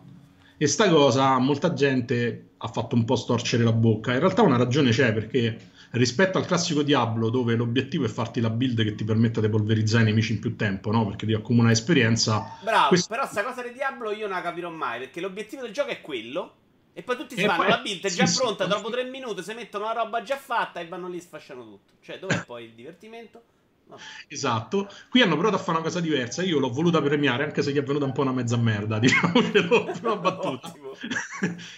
[0.57, 4.13] E sta cosa molta gente ha fatto un po' storcere la bocca.
[4.13, 8.51] In realtà una ragione c'è perché rispetto al classico Diablo dove l'obiettivo è farti la
[8.51, 11.05] build che ti permette di polverizzare i nemici in più tempo, no?
[11.07, 12.57] Perché ti accumula esperienza.
[12.63, 13.09] Bravo, questo...
[13.13, 16.01] però sta cosa di Diablo io non la capirò mai, perché l'obiettivo del gioco è
[16.01, 16.59] quello
[16.95, 17.69] e poi tutti si fanno, poi...
[17.71, 20.37] la build è già sì, pronta, sì, dopo tre minuti si mettono la roba già
[20.37, 21.93] fatta e vanno lì e sfasciano tutto.
[22.03, 23.43] Cioè, dov'è poi il divertimento?
[23.89, 23.97] No.
[24.29, 26.43] Esatto, qui hanno provato a fare una cosa diversa.
[26.43, 29.41] Io l'ho voluta premiare, anche se gli è venuta un po' una mezza merda, diciamo
[29.51, 30.73] che l'ho prima battuta.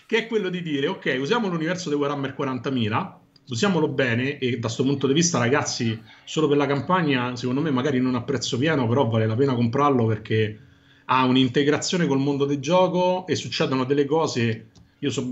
[0.06, 3.12] che è quello di dire: ok, usiamo l'universo di Warhammer 40.000,
[3.48, 4.38] usiamolo bene.
[4.38, 8.16] E da questo punto di vista, ragazzi, solo per la campagna, secondo me, magari non
[8.16, 10.58] a prezzo pieno, però vale la pena comprarlo perché
[11.06, 15.26] ha un'integrazione col mondo del gioco e succedono delle cose io so,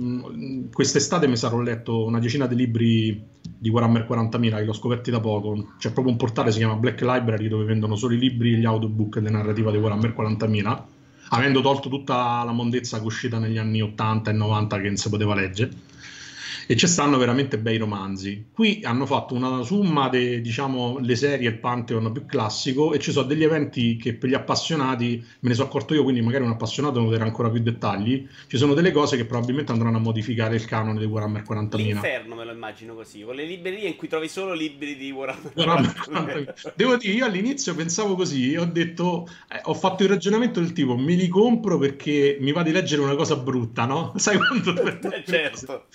[0.72, 5.20] quest'estate mi sarò letto una decina di libri di Warhammer 40.000 che l'ho scoperti da
[5.20, 5.75] poco.
[5.79, 9.16] C'è proprio un portale, si chiama Black Library, dove vendono solo i libri, gli audiobook
[9.16, 10.83] e le narrative di Warhammer 40.000,
[11.31, 14.96] avendo tolto tutta la mondezza che è uscita negli anni 80 e 90 che non
[14.96, 15.70] si poteva leggere
[16.66, 18.46] e ci stanno veramente bei romanzi.
[18.53, 23.12] Qui hanno fatto una somma di diciamo, le serie, il Pantheon più classico e ci
[23.12, 26.51] sono degli eventi che per gli appassionati, me ne sono accorto io, quindi magari un
[26.51, 30.55] appassionato non vedrà ancora più dettagli, ci sono delle cose che probabilmente andranno a modificare
[30.55, 31.77] il canone di Warhammer 40.000.
[31.77, 35.53] L'inferno me lo immagino così, con le librerie in cui trovi solo libri di Warhammer
[35.55, 36.72] 40.000.
[36.75, 40.96] Devo dire, io all'inizio pensavo così, ho detto, eh, ho fatto il ragionamento del tipo,
[40.96, 44.12] me li compro perché mi va di leggere una cosa brutta, no?
[44.16, 44.83] Sai quando...
[45.12, 45.87] eh, certo.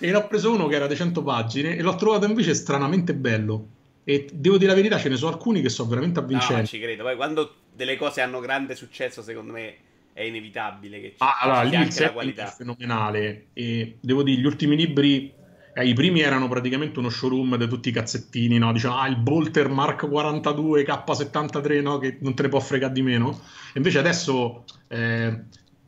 [0.00, 3.14] E ne ho preso uno che era di 100 pagine e l'ho trovato invece stranamente
[3.14, 3.68] bello.
[4.04, 6.60] E devo dire la verità, ce ne sono alcuni che sono veramente avvincenti.
[6.60, 7.02] No, ci credo.
[7.02, 9.74] Poi quando delle cose hanno grande successo, secondo me
[10.12, 12.46] è inevitabile che ci, ah, allora, lì anche la qualità.
[12.46, 13.46] È fenomenale.
[13.52, 15.34] E devo dire, gli ultimi libri
[15.78, 18.72] eh, I primi erano praticamente uno showroom di tutti i cazzettini, no?
[18.72, 21.98] Diceva, ah, il Bolter Mark 42 K73, no?
[21.98, 23.38] Che non te ne può fregare di meno.
[23.74, 25.38] Invece adesso eh,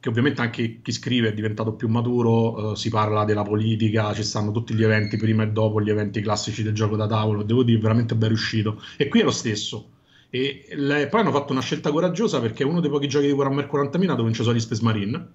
[0.01, 4.23] che ovviamente anche chi scrive è diventato più maturo, eh, si parla della politica, ci
[4.23, 7.63] stanno tutti gli eventi prima e dopo, gli eventi classici del gioco da tavolo, devo
[7.63, 8.81] dire veramente ben riuscito.
[8.97, 9.91] E qui è lo stesso.
[10.31, 13.33] E le, poi hanno fatto una scelta coraggiosa perché è uno dei pochi giochi di
[13.33, 15.29] Warhammer 40.000 dove non ci sono gli Space Marine,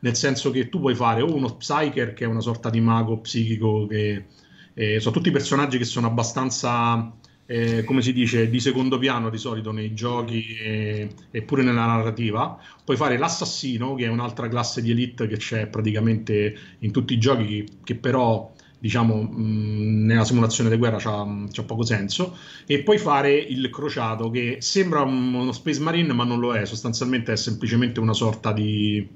[0.00, 3.18] nel senso che tu puoi fare o uno Psyker che è una sorta di mago
[3.18, 4.26] psichico che
[4.72, 7.12] eh, sono tutti personaggi che sono abbastanza
[7.46, 11.86] eh, come si dice, di secondo piano di solito nei giochi e, e, pure nella
[11.86, 12.58] narrativa.
[12.84, 17.18] Puoi fare l'assassino, che è un'altra classe di elite che c'è praticamente in tutti i
[17.18, 21.26] giochi, che, però diciamo mh, nella simulazione di guerra c'ha,
[21.64, 26.38] poco senso e puoi fare il crociato che sembra un, uno Space Marine ma non
[26.38, 29.08] lo è sostanzialmente è semplicemente una sorta di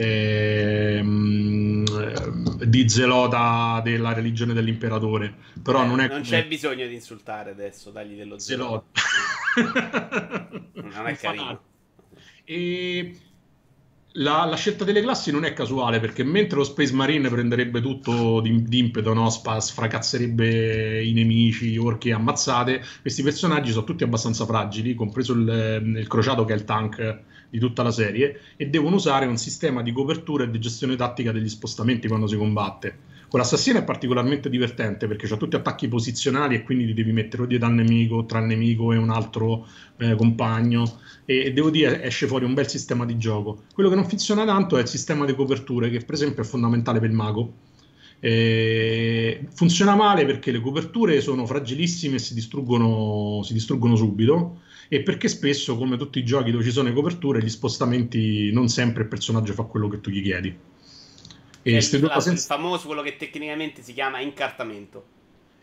[0.00, 1.84] ehm,
[2.64, 5.34] di zelota della religione dell'imperatore.
[5.62, 6.08] Però eh, non è.
[6.08, 8.86] Non c'è bisogno di insultare adesso, dagli dello zelota.
[10.74, 11.62] non è carino.
[12.44, 13.14] E
[14.14, 18.40] la, la, scelta delle classi non è casuale perché mentre lo Space Marine prenderebbe tutto
[18.40, 19.30] d'impeto, no?
[19.30, 26.44] sfracazzerebbe i nemici, orchi ammazzate, questi personaggi sono tutti abbastanza fragili, compreso il, il crociato
[26.44, 30.44] che è il tank di tutta la serie, e devono usare un sistema di copertura
[30.44, 33.18] e di gestione tattica degli spostamenti quando si combatte.
[33.30, 37.46] Con l'assassino è particolarmente divertente perché c'ha tutti attacchi posizionali e quindi ti devi mettere
[37.46, 40.98] dietro al nemico, tra il nemico e un altro eh, compagno.
[41.24, 43.62] E, e, devo dire, esce fuori un bel sistema di gioco.
[43.72, 46.98] Quello che non funziona tanto è il sistema di coperture, che per esempio è fondamentale
[46.98, 47.52] per il mago.
[48.20, 55.02] E funziona male perché le coperture sono fragilissime e si distruggono, si distruggono subito e
[55.02, 59.04] perché spesso, come tutti i giochi dove ci sono le coperture, gli spostamenti non sempre
[59.04, 60.54] il personaggio fa quello che tu gli chiedi.
[61.62, 62.30] E il, senza...
[62.30, 65.04] il famoso, quello che tecnicamente si chiama incartamento.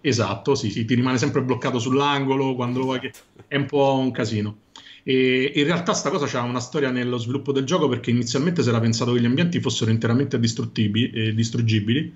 [0.01, 2.85] Esatto, sì, sì, ti rimane sempre bloccato sull'angolo quando esatto.
[2.85, 3.11] vuoi che
[3.47, 4.59] è un po' un casino.
[5.03, 8.69] E in realtà sta cosa c'ha una storia nello sviluppo del gioco perché inizialmente si
[8.69, 12.13] era pensato che gli ambienti fossero interamente eh, distruggibili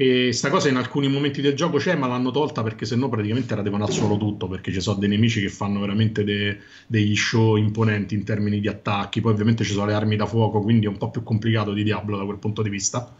[0.00, 3.56] e sta cosa in alcuni momenti del gioco c'è, ma l'hanno tolta perché sennò praticamente
[3.56, 7.56] radevano al suolo tutto, perché ci sono dei nemici che fanno veramente de- degli show
[7.56, 9.20] imponenti in termini di attacchi.
[9.20, 11.82] Poi ovviamente ci sono le armi da fuoco, quindi è un po' più complicato di
[11.82, 13.12] Diablo da quel punto di vista.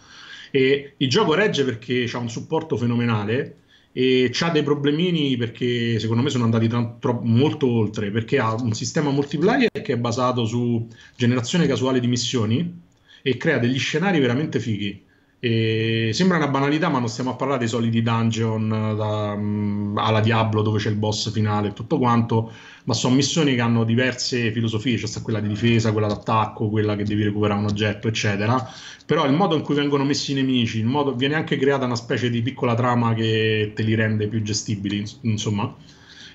[0.52, 3.56] E il gioco regge perché ha un supporto fenomenale
[3.90, 8.54] e ha dei problemini perché secondo me sono andati tra- tro- molto oltre, perché ha
[8.54, 10.86] un sistema multiplayer che è basato su
[11.16, 12.80] generazione casuale di missioni
[13.20, 15.06] e crea degli scenari veramente fighi
[15.40, 20.20] e sembra una banalità, ma non stiamo a parlare dei soliti dungeon da, um, alla
[20.20, 22.52] Diablo dove c'è il boss finale e tutto quanto,
[22.84, 26.96] ma sono missioni che hanno diverse filosofie, c'è cioè quella di difesa, quella d'attacco, quella
[26.96, 28.68] che devi recuperare un oggetto, eccetera.
[29.06, 32.30] Però il modo in cui vengono messi i nemici, modo, viene anche creata una specie
[32.30, 35.72] di piccola trama che te li rende più gestibili, insomma,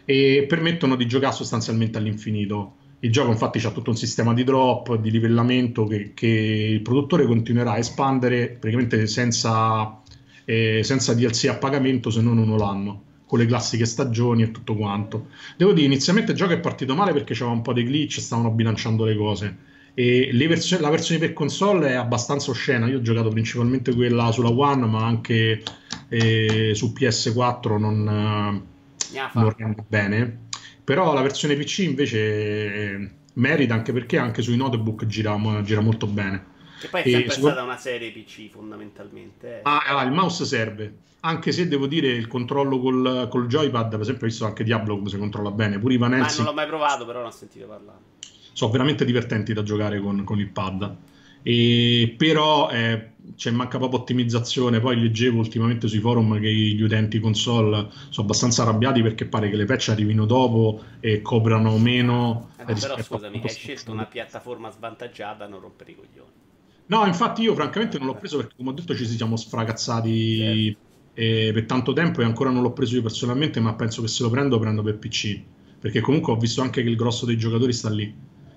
[0.06, 4.96] e permettono di giocare sostanzialmente all'infinito il gioco infatti ha tutto un sistema di drop,
[4.96, 10.02] di livellamento che, che il produttore continuerà a espandere praticamente senza,
[10.46, 14.76] eh, senza DLC a pagamento se non uno l'anno, con le classiche stagioni e tutto
[14.76, 15.28] quanto.
[15.58, 18.52] Devo dire, inizialmente il gioco è partito male perché c'era un po' di glitch, stavano
[18.52, 19.58] bilanciando le cose.
[19.94, 22.88] E versioni, la versione per console è abbastanza oscena.
[22.88, 25.62] Io ho giocato principalmente quella sulla One, ma anche
[26.08, 28.04] eh, su PS4 non,
[29.34, 30.38] non rende bene
[30.84, 36.08] però la versione PC invece eh, merita anche perché anche sui notebook gira, gira molto
[36.08, 36.52] bene.
[36.80, 39.60] Che poi è sempre e, stata una serie PC fondamentalmente.
[39.60, 39.62] Eh.
[39.64, 40.96] Ah, ah, il mouse serve.
[41.22, 44.98] Anche se devo dire il controllo col, col joypad, per esempio, ho visto anche Diablo
[44.98, 45.80] come si controlla bene.
[45.80, 48.00] Pure i Van Ma non l'ho mai provato, però non ho sentito parlare.
[48.52, 50.96] Sono veramente divertenti da giocare con, con il pad.
[51.44, 54.80] E, però eh, c'è manca proprio ottimizzazione.
[54.80, 59.56] Poi leggevo ultimamente sui forum che gli utenti console sono abbastanza arrabbiati perché pare che
[59.56, 62.50] le patch arrivino dopo e coprano meno.
[62.58, 66.32] Eh, però scusami, hai scelto una piattaforma svantaggiata, non rompere i coglioni.
[66.86, 70.80] No, infatti io francamente non l'ho preso perché come ho detto ci siamo sfragazzati certo.
[71.14, 74.24] eh, per tanto tempo e ancora non l'ho preso io personalmente, ma penso che se
[74.24, 75.42] lo prendo prendo per PC.
[75.80, 78.14] Perché comunque ho visto anche che il grosso dei giocatori sta lì.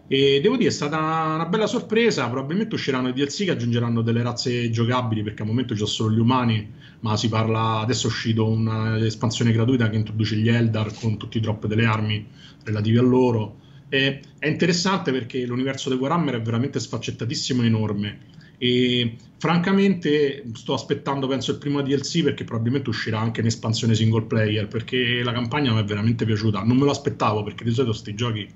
[0.08, 2.28] E devo dire, è stata una bella sorpresa.
[2.28, 6.18] Probabilmente usciranno i DLC che aggiungeranno delle razze giocabili, perché al momento c'è solo gli
[6.18, 6.70] umani.
[7.00, 7.80] Ma si parla.
[7.80, 12.24] Adesso è uscito un'espansione gratuita che introduce gli Eldar con tutti i drop delle armi
[12.64, 13.64] relativi a loro.
[13.88, 18.18] E è interessante perché l'universo di Warhammer è veramente sfaccettatissimo e enorme.
[18.58, 24.22] E francamente sto aspettando, penso, il primo DLC perché probabilmente uscirà anche in espansione single
[24.22, 24.68] player.
[24.68, 26.62] Perché la campagna mi è veramente piaciuta.
[26.62, 28.48] Non me lo aspettavo perché di solito questi giochi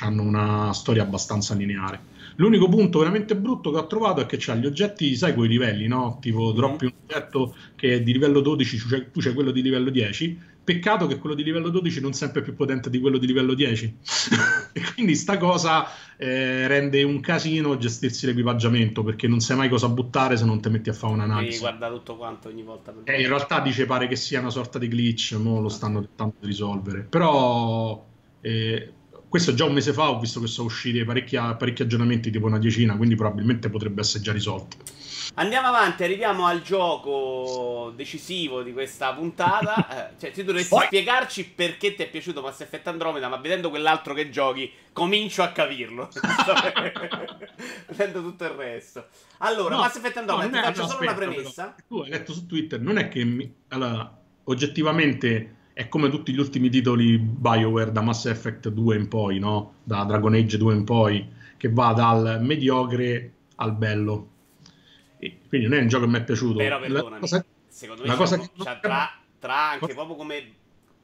[0.00, 2.10] hanno una storia abbastanza lineare.
[2.36, 5.86] L'unico punto veramente brutto che ho trovato è che c'ha gli oggetti, sai, quei livelli,
[5.86, 6.18] no?
[6.20, 6.54] Tipo, mm-hmm.
[6.54, 10.50] droppi un oggetto che è di livello 12, cioè, tu c'è quello di livello 10.
[10.64, 13.52] Peccato che quello di livello 12 non sempre è più potente di quello di livello
[13.54, 13.96] 10.
[14.72, 19.88] e quindi sta cosa eh, rende un casino gestirsi l'equipaggiamento perché non sai mai cosa
[19.88, 21.50] buttare se non ti metti a fare un'analisi.
[21.50, 22.94] Devi guardare tutto quanto ogni volta.
[23.04, 26.36] Eh, in realtà dice pare che sia una sorta di glitch, mo lo stanno tentando
[26.40, 27.02] di risolvere.
[27.02, 28.06] Però...
[28.40, 28.92] Eh,
[29.32, 32.58] questo già un mese fa ho visto che sono usciti parecchi, parecchi aggiornamenti, tipo una
[32.58, 34.76] decina, quindi probabilmente potrebbe essere già risolto.
[35.36, 39.70] Andiamo avanti, arriviamo al gioco decisivo di questa puntata.
[39.92, 40.86] Eh, cioè, se dovresti Poi...
[40.86, 45.48] spiegarci perché ti è piaciuto Mass Effect Andromeda, ma vedendo quell'altro che giochi, comincio a
[45.48, 46.08] capirlo.
[47.88, 49.06] vedendo tutto il resto.
[49.38, 51.74] Allora, no, Mass Effect Andromeda, no, ti faccio solo aspetta, una premessa.
[51.74, 53.54] Però, tu hai letto su Twitter, non è che mi...
[53.68, 54.14] allora,
[54.44, 59.76] oggettivamente è come tutti gli ultimi titoli BioWare da Mass Effect 2 in poi, no?
[59.84, 64.30] Da Dragon Age 2 in poi, che va dal mediocre al bello.
[65.18, 66.58] E quindi non è un gioco che mi è piaciuto.
[66.58, 68.50] Però perdonami, cosa, secondo me c'è, cosa che...
[68.58, 70.54] c'è tra, tra, anche proprio come,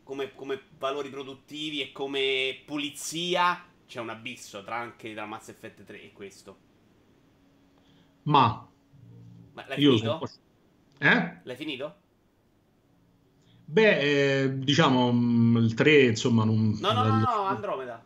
[0.02, 5.84] come, come, valori produttivi e come pulizia c'è un abisso tra anche tra Mass Effect
[5.84, 6.58] 3 e questo.
[8.24, 8.68] Ma...
[9.54, 10.26] Ma l'hai finito?
[10.26, 10.28] Sono...
[10.98, 11.38] Eh?
[11.42, 11.96] L'hai finito?
[13.70, 16.78] Beh, eh, diciamo mm, il 3, insomma, non...
[16.80, 18.02] No, no, no, no, Andromeda.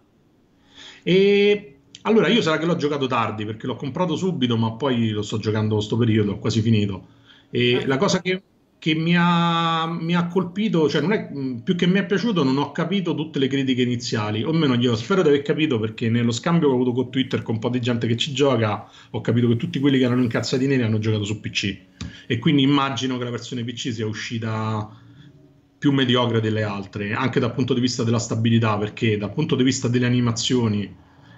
[1.04, 5.22] E allora io sarà che l'ho giocato tardi perché l'ho comprato subito, ma poi lo
[5.22, 7.06] sto giocando sto periodo, ho quasi finito.
[7.50, 7.86] E eh.
[7.86, 8.42] la cosa che
[8.82, 11.28] che mi ha, mi ha colpito, cioè non è,
[11.62, 14.96] più che mi è piaciuto, non ho capito tutte le critiche iniziali, o almeno io
[14.96, 17.68] spero di aver capito perché nello scambio che ho avuto con Twitter con un po'
[17.68, 20.98] di gente che ci gioca, ho capito che tutti quelli che erano incazzati neri hanno
[20.98, 21.78] giocato su PC
[22.26, 24.90] e quindi immagino che la versione PC sia uscita
[25.82, 29.64] più mediocre delle altre, anche dal punto di vista della stabilità, perché dal punto di
[29.64, 30.94] vista delle animazioni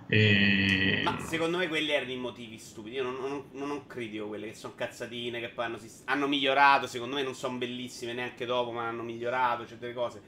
[0.07, 1.01] e...
[1.03, 2.97] Ma secondo me quelli erano i motivi stupidi.
[2.97, 6.87] Io non, non, non, non critico quelle che sono cazzatine, che poi hanno, hanno, migliorato.
[6.87, 10.21] Secondo me non sono bellissime neanche dopo, ma hanno migliorato certe cose.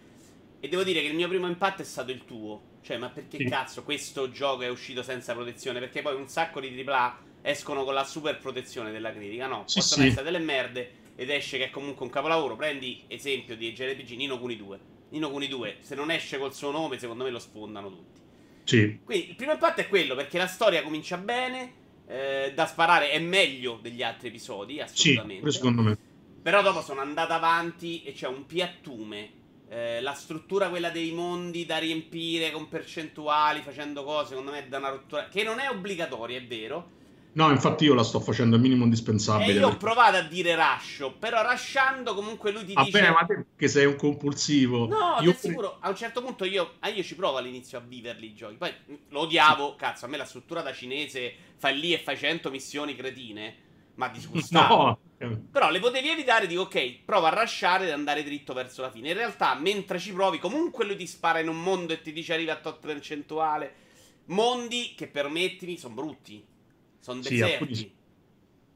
[0.61, 2.79] E devo dire che il mio primo impatto è stato il tuo.
[2.81, 3.45] Cioè, ma perché sì.
[3.45, 5.79] cazzo questo gioco è uscito senza protezione?
[5.79, 9.47] Perché poi un sacco di AAA escono con la super protezione della critica.
[9.47, 10.09] No, sì, possono sì.
[10.09, 12.55] essere delle merde ed esce che è comunque un capolavoro.
[12.55, 14.81] Prendi esempio di JRPG Nino Kuni 2.
[15.09, 18.21] Nino Kuni 2, se non esce col suo nome, secondo me lo sfondano tutti.
[18.65, 19.01] Sì.
[19.05, 21.73] Quindi il primo impatto è quello, perché la storia comincia bene,
[22.07, 25.51] eh, da sparare è meglio degli altri episodi, assolutamente.
[25.51, 25.97] Sì, secondo me.
[26.43, 29.45] Però dopo sono andata avanti e c'è un piattume.
[29.69, 34.69] Eh, la struttura quella dei mondi da riempire con percentuali, facendo cose, secondo me è
[34.69, 35.29] da una rottura.
[35.29, 36.91] Che non è obbligatoria, è vero.
[37.37, 39.53] No, infatti io la sto facendo al minimo indispensabile.
[39.53, 43.11] E io ho provato a dire rascio, però rasciando comunque lui ti Vabbè, dice...
[43.11, 44.87] ma te che sei un compulsivo.
[44.87, 45.35] No, io...
[45.35, 48.55] sicuro, a un certo punto io, ah, io ci provo all'inizio a viverli i giochi.
[48.55, 48.73] Poi
[49.11, 49.77] lo odiavo, sì.
[49.77, 53.55] cazzo, a me la struttura da cinese, fai lì e fai 100 missioni cretine,
[53.97, 54.99] ma disgustavo.
[55.21, 55.41] no.
[55.53, 59.11] Però le potevi evitare, dico ok, prova a rasciare ed andare dritto verso la fine.
[59.11, 62.33] In realtà, mentre ci provi, comunque lui ti spara in un mondo e ti dice
[62.33, 63.85] arriva a tot percentuale.
[64.29, 66.55] Mondi che, permettimi, sono brutti
[67.07, 67.75] sono deserti.
[67.75, 67.91] Sì,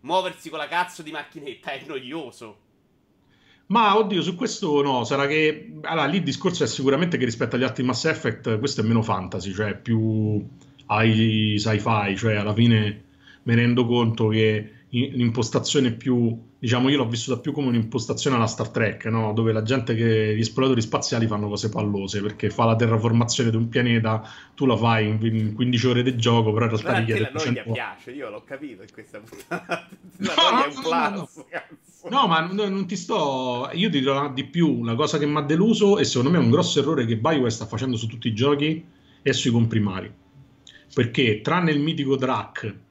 [0.02, 2.58] Muoversi con la cazzo di macchinetta è noioso.
[3.66, 7.56] Ma oddio, su questo no, sarà che allora lì il discorso è sicuramente che rispetto
[7.56, 10.44] agli altri Mass Effect questo è meno fantasy, cioè più
[10.86, 13.04] ai sci-fi, cioè alla fine
[13.42, 18.70] mi rendo conto che l'impostazione più, diciamo, io l'ho vissuta più come un'impostazione alla Star
[18.70, 19.32] Trek, no?
[19.32, 23.56] dove la gente che gli esploratori spaziali fanno cose pallose perché fa la terraformazione di
[23.56, 24.22] un pianeta,
[24.54, 27.30] tu la fai in, 15 ore di gioco, però in realtà richiede.
[27.32, 29.88] La noia piace, io l'ho capito in questa puntata.
[30.18, 31.44] La no, noia è un plus,
[32.10, 33.70] no, no, ma non ti sto.
[33.72, 34.82] Io ti dirò di più.
[34.84, 37.50] La cosa che mi ha deluso, e secondo me è un grosso errore che BioWare
[37.50, 38.84] sta facendo su tutti i giochi,
[39.22, 40.12] è sui comprimari.
[40.92, 42.88] Perché tranne il mitico Drac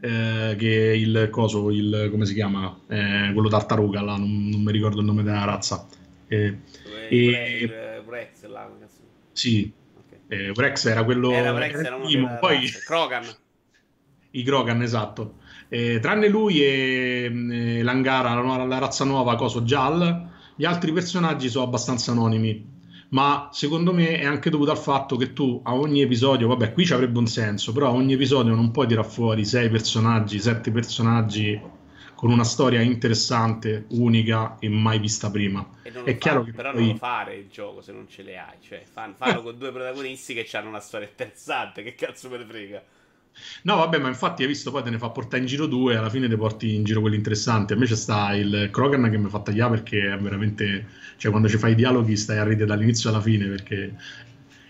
[0.00, 2.78] eh, che il coso, il, come si chiama?
[2.88, 5.86] Eh, quello tartaruga, là, non, non, mi ricordo il nome della razza.
[6.28, 6.58] Eh,
[7.08, 8.68] e, Brex, là,
[9.32, 9.72] sì,
[10.26, 10.52] okay.
[10.52, 11.32] Brex era quello...
[11.32, 12.70] Era Brex, era, era primo, poi...
[12.84, 13.24] Krogan.
[14.30, 15.36] I Krogan, esatto.
[15.68, 21.48] Eh, tranne lui e, e Langara, la, la, razza nuova, coso Jal, gli altri personaggi
[21.48, 22.73] sono abbastanza anonimi
[23.14, 26.84] ma secondo me è anche dovuto al fatto che tu a ogni episodio, vabbè, qui
[26.84, 30.72] ci avrebbe un senso, però a ogni episodio non puoi tirar fuori sei personaggi, sette
[30.72, 31.60] personaggi
[32.16, 35.64] con una storia interessante, unica e mai vista prima.
[35.82, 36.80] è chiaro fa, che però poi...
[36.80, 40.34] non lo fare il gioco se non ce le hai, cioè farlo con due protagonisti
[40.34, 42.82] che hanno una storia interessante, che cazzo me ne frega.
[43.62, 46.10] No, vabbè, ma infatti hai visto, poi te ne fa portare in giro due, alla
[46.10, 47.72] fine ti porti in giro quelli interessanti.
[47.72, 50.86] A me c'è sta il Krogan che mi fa tagliare perché è veramente...
[51.16, 53.94] Cioè, quando ci fai i dialoghi stai a ridere dall'inizio alla fine perché...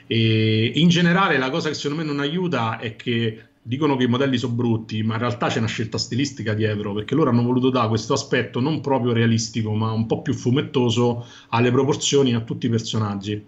[0.07, 4.09] E in generale la cosa che secondo me non aiuta è che dicono che i
[4.09, 7.71] modelli sono brutti, ma in realtà c'è una scelta stilistica dietro, perché loro hanno voluto
[7.71, 12.67] dare questo aspetto non proprio realistico, ma un po' più fumettoso alle proporzioni a tutti
[12.67, 13.43] i personaggi.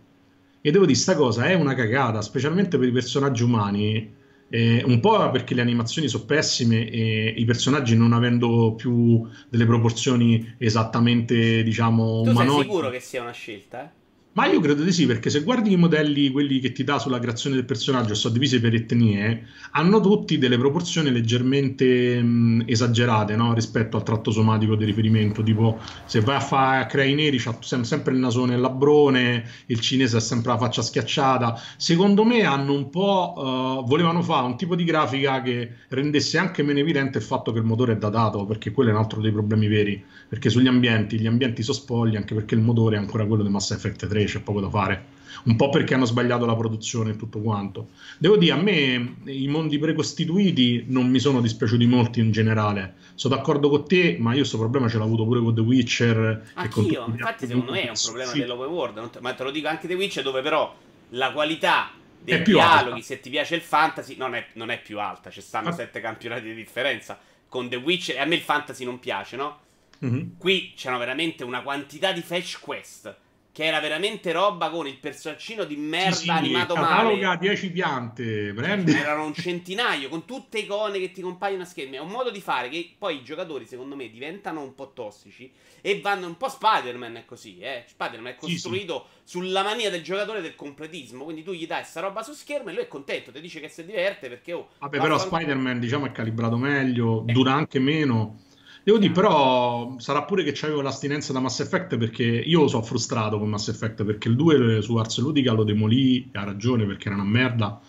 [0.62, 4.14] E devo dire, sta cosa è una cagata, specialmente per i personaggi umani
[4.48, 9.66] eh, un po' perché le animazioni sono pessime e i personaggi non avendo più delle
[9.66, 12.52] proporzioni esattamente, diciamo, tu umanoidi.
[12.52, 13.85] sei sicuro che sia una scelta?
[13.85, 13.95] Eh?
[14.37, 17.18] Ma io credo di sì, perché se guardi i modelli, quelli che ti dà sulla
[17.18, 23.55] creazione del personaggio, sono divisi per etnie, hanno tutti delle proporzioni leggermente mh, esagerate no?
[23.55, 25.42] rispetto al tratto somatico di riferimento.
[25.42, 28.61] Tipo, se vai a fare a creare i neri, c'ha sempre il nasone e il
[28.61, 31.59] labbrone, il cinese ha sempre la faccia schiacciata.
[31.79, 33.33] Secondo me hanno un po'.
[33.37, 37.59] Uh, volevano fare un tipo di grafica che rendesse anche meno evidente il fatto che
[37.59, 40.05] il motore è datato, perché quello è un altro dei problemi veri.
[40.29, 43.49] Perché sugli ambienti, gli ambienti sono spogli, anche perché il motore è ancora quello di
[43.49, 45.14] Mass Effect 3 c'è poco da fare.
[45.44, 47.90] Un po' perché hanno sbagliato la produzione e tutto quanto.
[48.18, 52.94] Devo dire, a me i mondi precostituiti non mi sono dispiaciuti molto in generale.
[53.14, 56.51] Sono d'accordo con te, ma io questo problema ce l'ho avuto pure con The Witcher.
[56.55, 58.38] Anch'io, infatti secondo me è un problema sì.
[58.40, 60.74] dell'open world, ma te lo dico anche The Witcher dove però
[61.11, 61.90] la qualità
[62.20, 63.03] dei dialoghi, alta.
[63.03, 65.72] se ti piace il fantasy, non è, non è più alta, ci stanno ah.
[65.72, 67.18] sette campionati di differenza.
[67.48, 69.61] Con The Witcher, e a me il fantasy non piace, no?
[70.05, 70.28] Mm-hmm.
[70.38, 73.14] Qui c'erano veramente una quantità di fetch quest
[73.57, 77.38] che era veramente roba con il personaggino di merda Sì, sì, animato cataloga male.
[77.38, 78.92] 10 piante, prendi.
[78.92, 81.96] Erano un centinaio con tutte icone che ti compaiono a schermi.
[81.96, 85.50] È un modo di fare che poi i giocatori, secondo me, diventano un po' tossici
[85.80, 87.84] e vanno un po' Spider-Man è così, eh.
[87.88, 88.52] Spider-Man è Sì, sì.
[88.52, 91.24] costruito sulla mania del giocatore del completismo.
[91.24, 93.70] Quindi tu gli dai sta roba su schermo e lui è contento, ti dice che
[93.70, 95.16] si diverte perché oh, Vabbè, però.
[95.18, 97.32] Spider-Man diciamo è calibrato meglio, Eh.
[97.32, 98.44] dura anche meno.
[98.87, 103.37] Devo dire, però sarà pure che c'avevo l'astinenza da Mass Effect perché io sono frustrato
[103.37, 107.09] con Mass Effect perché il 2 su Ars Ludica lo demolì, e ha ragione perché
[107.09, 107.80] era una merda.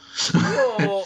[0.80, 1.06] Io-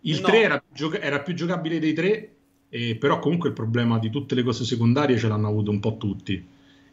[0.14, 0.28] Il No.
[0.28, 2.34] 3 era, più gioca- era più giocabile dei 3,
[2.70, 5.98] eh, però comunque il problema di tutte le cose secondarie ce l'hanno avuto un po'
[5.98, 6.42] tutti.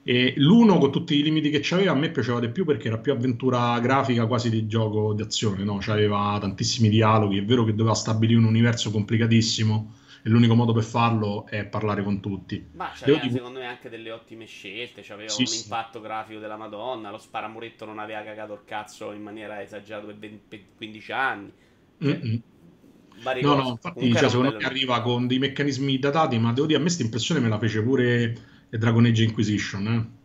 [0.04, 2.98] E l'uno con tutti i limiti che c'aveva a me piaceva di più perché era
[2.98, 5.78] più avventura grafica quasi di gioco d'azione, no?
[5.80, 9.94] C'aveva tantissimi dialoghi, è vero che doveva stabilire un universo complicatissimo
[10.24, 12.68] e l'unico modo per farlo è parlare con tutti.
[12.72, 15.54] Ma c'aveva dire- secondo me anche delle ottime scelte, c'aveva Sì, un sì.
[15.54, 20.18] impatto grafico della Madonna, lo sparamuretto non aveva cagato il cazzo in maniera esagerata per
[20.18, 21.54] 20 per 15 anni.
[22.00, 22.26] Cioè,
[23.42, 26.82] No, no, infatti, cioè, secondo me arriva con dei meccanismi datati, ma devo dire, a
[26.82, 30.19] me questa impressione me la fece pure Dragon Age Inquisition, eh.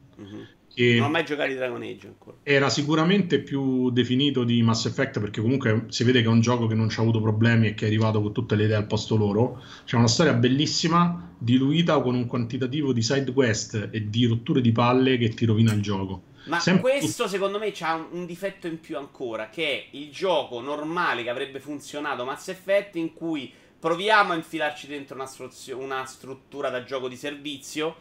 [0.74, 2.36] Che Non ho mai giocato di Dragon Age ancora.
[2.42, 6.66] era sicuramente più definito di Mass Effect perché comunque si vede che è un gioco
[6.66, 8.86] che non ci ha avuto problemi e che è arrivato con tutte le idee al
[8.86, 9.62] posto loro.
[9.84, 14.72] C'è una storia bellissima, diluita con un quantitativo di side quest e di rotture di
[14.72, 16.22] palle che ti rovina il gioco.
[16.46, 20.10] Ma Sempre- questo secondo me ha un, un difetto in più ancora, che è il
[20.10, 25.78] gioco normale che avrebbe funzionato Mass Effect in cui proviamo a infilarci dentro una, struzio-
[25.78, 27.96] una struttura da gioco di servizio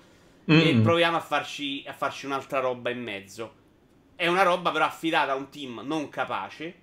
[0.46, 0.82] e Mm.
[0.84, 3.54] proviamo a farci, a farci un'altra roba in mezzo.
[4.16, 6.76] È una roba però affidata a un team non capace.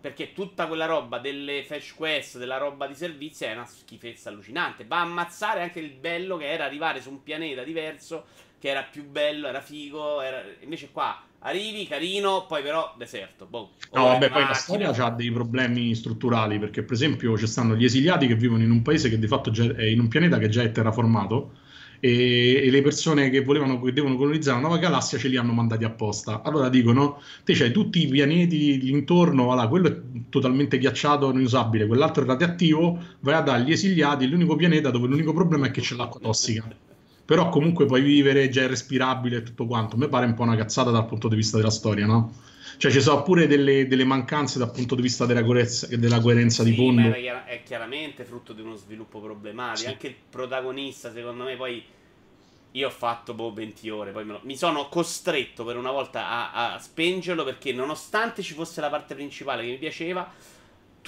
[0.00, 4.84] Perché tutta quella roba delle fetch quest, della roba di servizio è una schifezza allucinante.
[4.86, 8.26] Va a ammazzare anche il bello che era arrivare su un pianeta diverso,
[8.60, 10.20] che era più bello, era figo.
[10.20, 13.46] era- Invece qua arrivi, carino, poi però deserto.
[13.46, 13.72] Boh.
[13.92, 14.54] No, vabbè, di poi la macchina.
[14.54, 18.70] storia ha dei problemi strutturali perché, per esempio, ci stanno gli esiliati che vivono in
[18.70, 21.54] un paese che di fatto è in un pianeta che già è terraformato
[22.00, 25.52] e, e le persone che volevano che devono colonizzare una nuova galassia ce li hanno
[25.52, 26.42] mandati apposta.
[26.42, 32.24] Allora dicono: Te c'hai tutti i pianeti intorno, voilà, quello è totalmente ghiacciato, inusabile, quell'altro
[32.24, 32.98] è radioattivo.
[33.20, 36.68] Vai a dare agli esiliati l'unico pianeta dove l'unico problema è che c'è l'acqua tossica.
[37.28, 39.96] Però comunque puoi vivere, già è respirabile e tutto quanto.
[39.96, 42.32] A me pare un po' una cazzata dal punto di vista della storia, no?
[42.78, 46.62] Cioè ci sono pure delle, delle mancanze dal punto di vista della coerenza, della coerenza
[46.62, 47.02] di Sì, fondo.
[47.02, 49.76] era chiara- è chiaramente frutto di uno sviluppo problematico.
[49.80, 49.86] Sì.
[49.88, 51.84] Anche il protagonista, secondo me, poi.
[52.72, 56.72] Io ho fatto boh 20 ore, poi lo- mi sono costretto per una volta a,
[56.74, 60.30] a spengerlo perché nonostante ci fosse la parte principale che mi piaceva,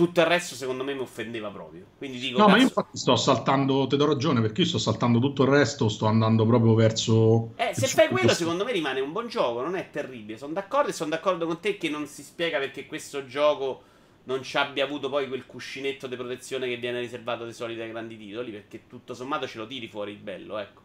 [0.05, 1.86] tutto il resto secondo me mi offendeva proprio.
[1.96, 4.78] Quindi dico, No, ma io cazzo, infatti sto saltando, te do ragione, perché io sto
[4.78, 7.53] saltando tutto il resto, sto andando proprio verso...
[7.57, 8.44] eh, se fai quello questo.
[8.44, 10.38] secondo me rimane un buon gioco, non è terribile.
[10.38, 13.82] Sono d'accordo e sono d'accordo con te che non si spiega perché questo gioco
[14.24, 17.90] non ci abbia avuto poi quel cuscinetto di protezione che viene riservato dei soliti ai
[17.90, 20.82] grandi titoli, perché tutto sommato ce lo tiri fuori il bello, ecco.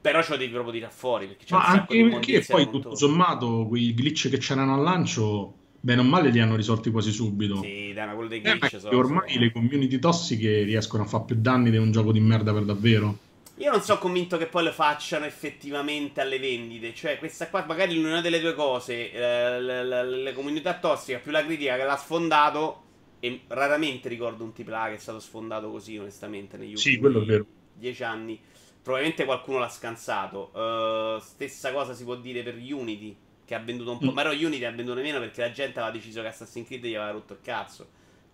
[0.00, 2.94] Però ce lo devi proprio tirare fuori, perché c'è Ma anche di perché poi tutto
[2.94, 5.54] sommato quei glitch che c'erano al lancio,
[5.84, 7.56] bene o male li hanno risolti quasi subito.
[7.60, 8.88] Sì, dai, ma quello dei Eh, glitch sono...
[8.88, 12.52] che ormai le community tossiche riescono a fare più danni di un gioco di merda
[12.52, 13.18] per davvero.
[13.58, 16.92] Io non sono convinto che poi lo facciano effettivamente alle vendite.
[16.92, 21.30] Cioè, questa qua, magari l'una delle due cose, eh, le, le- le comunità tossiche, più
[21.30, 22.82] la critica che l'ha sfondato.
[23.20, 27.40] E raramente ricordo un AAA che è stato sfondato così, onestamente, negli Sì, ultimi
[27.72, 28.40] dieci anni.
[28.82, 30.52] Probabilmente qualcuno l'ha scansato.
[30.54, 34.10] Eh, stessa cosa si può dire per Unity, che ha venduto un po'.
[34.10, 34.14] Mm.
[34.14, 36.94] Ma però Unity ha venduto meno perché la gente aveva deciso che Assassin's Creed gli
[36.94, 37.86] aveva rotto il cazzo.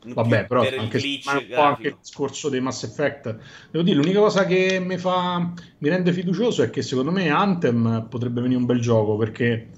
[0.03, 1.61] Non Vabbè, però per il anche, grafico.
[1.61, 3.37] anche il discorso dei Mass Effect.
[3.71, 8.07] Devo dire, l'unica cosa che mi fa mi rende fiducioso è che secondo me Anthem
[8.09, 9.69] potrebbe venire un bel gioco perché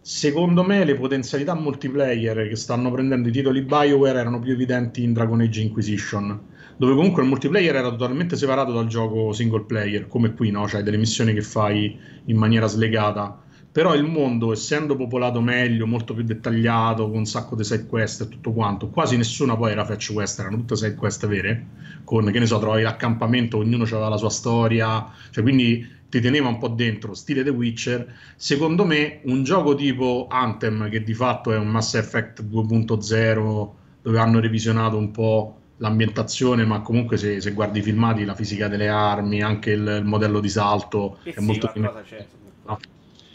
[0.00, 5.12] secondo me le potenzialità multiplayer che stanno prendendo i titoli BioWare erano più evidenti in
[5.12, 6.40] Dragon Age Inquisition,
[6.76, 10.68] dove comunque il multiplayer era totalmente separato dal gioco single player, come qui, no?
[10.68, 13.42] Cioè delle missioni che fai in maniera slegata.
[13.72, 18.20] Però il mondo, essendo popolato meglio, molto più dettagliato, con un sacco di side quest
[18.20, 21.66] e tutto quanto, quasi nessuna poi era fetch quest, erano tutte side quest vere,
[22.04, 26.48] con, che ne so, trovavi l'accampamento, ognuno aveva la sua storia, cioè quindi ti teneva
[26.48, 28.14] un po' dentro, stile The Witcher.
[28.36, 33.70] Secondo me un gioco tipo Anthem, che di fatto è un Mass Effect 2.0,
[34.02, 38.68] dove hanno revisionato un po' l'ambientazione, ma comunque se, se guardi i filmati, la fisica
[38.68, 42.26] delle armi, anche il, il modello di salto, Sì, è sì, molto qualcosa c'è.
[42.66, 42.78] No.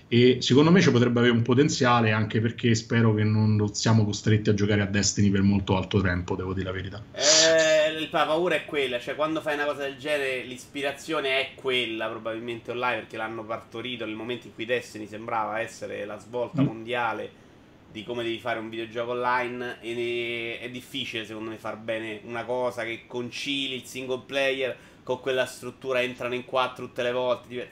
[0.09, 4.49] E secondo me ci potrebbe avere un potenziale anche perché spero che non siamo costretti
[4.49, 7.03] a giocare a Destiny per molto alto tempo, devo dire la verità.
[7.13, 12.07] Eh, la paura è quella, cioè quando fai una cosa del genere l'ispirazione è quella
[12.07, 16.65] probabilmente online perché l'hanno partorito nel momento in cui Destiny sembrava essere la svolta mm.
[16.65, 17.45] mondiale
[17.91, 22.43] di come devi fare un videogioco online e è difficile secondo me far bene una
[22.43, 27.69] cosa che concili il single player con quella struttura entrano in quattro tutte le volte.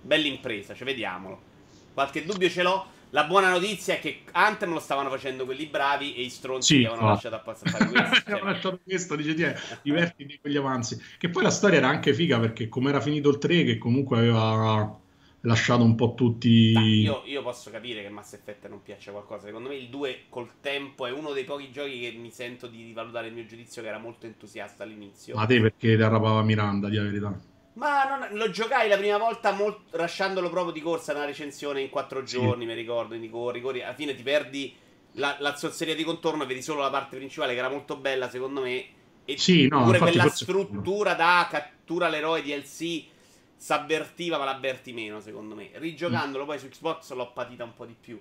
[0.00, 1.47] Bella impresa, cioè vediamolo.
[1.98, 2.86] Qualche dubbio ce l'ho.
[3.10, 6.84] La buona notizia è che Anthem lo stavano facendo quelli bravi e i stronzi sì,
[6.84, 7.12] avevano no.
[7.14, 8.22] lasciato a fare questo.
[8.30, 8.40] Cioè...
[8.40, 9.44] lasciato questo, dice ti
[9.82, 10.96] divertiti quegli avanzi.
[11.18, 14.18] Che poi la storia era anche figa perché come era finito il 3 che comunque
[14.18, 14.96] aveva
[15.40, 16.70] lasciato un po' tutti.
[16.70, 19.46] Dai, io, io, posso capire che Mass Effect non piaccia qualcosa.
[19.46, 22.84] Secondo me il 2 col tempo è uno dei pochi giochi che mi sento di
[22.84, 25.34] rivalutare il mio giudizio, che era molto entusiasta all'inizio.
[25.34, 27.56] Ma te perché ti arrapava Miranda, di la verità.
[27.78, 31.90] Ma non, lo giocai la prima volta molt, lasciandolo proprio di corsa nella recensione in
[31.90, 32.66] quattro giorni, sì.
[32.66, 34.74] mi ricordo, quindi corri, corri, alla fine ti perdi
[35.12, 38.28] la, la zozzeria di contorno e vedi solo la parte principale che era molto bella
[38.28, 38.84] secondo me.
[39.24, 43.04] E sì, no, pure quella struttura da cattura l'eroe DLC
[43.54, 45.70] s'avvertiva ma l'avverti meno secondo me.
[45.74, 46.46] Rigiocandolo mm.
[46.46, 48.20] poi su Xbox l'ho patita un po' di più.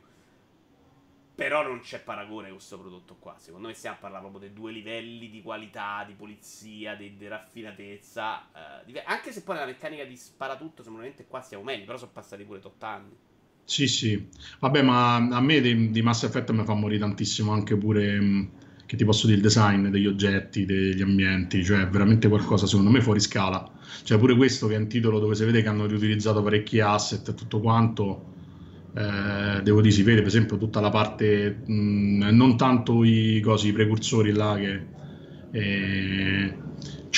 [1.38, 3.36] Però non c'è paragone con questo prodotto qua.
[3.38, 8.48] Secondo me stiamo parlando proprio dei due livelli di qualità, di polizia, di, di raffinatezza.
[8.88, 12.44] Eh, anche se poi nella meccanica di sparatutto, sicuramente qua siamo meglio, però sono passati
[12.44, 13.16] pure 8 anni.
[13.64, 14.28] Sì, sì.
[14.58, 18.20] Vabbè, ma a me di, di Mass Effect mi fa morire tantissimo anche pure...
[18.20, 18.46] Mm,
[18.88, 23.02] che ti posso dire il design degli oggetti, degli ambienti, cioè veramente qualcosa secondo me
[23.02, 23.70] fuori scala.
[24.04, 27.28] Cioè pure questo che è un titolo dove si vede che hanno riutilizzato parecchi asset
[27.28, 28.36] e tutto quanto,
[28.98, 33.72] eh, devo dire si vede per esempio tutta la parte, mh, non tanto i cosi,
[33.72, 34.88] precursori là che
[35.52, 36.62] eh,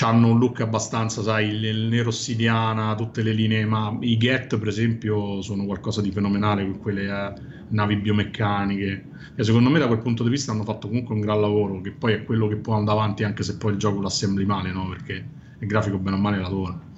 [0.02, 4.58] hanno un look abbastanza, sai, il, il nero ossidiana, tutte le linee, ma i get
[4.58, 7.34] per esempio sono qualcosa di fenomenale con quelle eh,
[7.68, 11.40] navi biomeccaniche e secondo me da quel punto di vista hanno fatto comunque un gran
[11.40, 14.08] lavoro che poi è quello che può andare avanti anche se poi il gioco lo
[14.08, 14.88] assembli male no?
[14.90, 16.89] perché il grafico bene o male lavora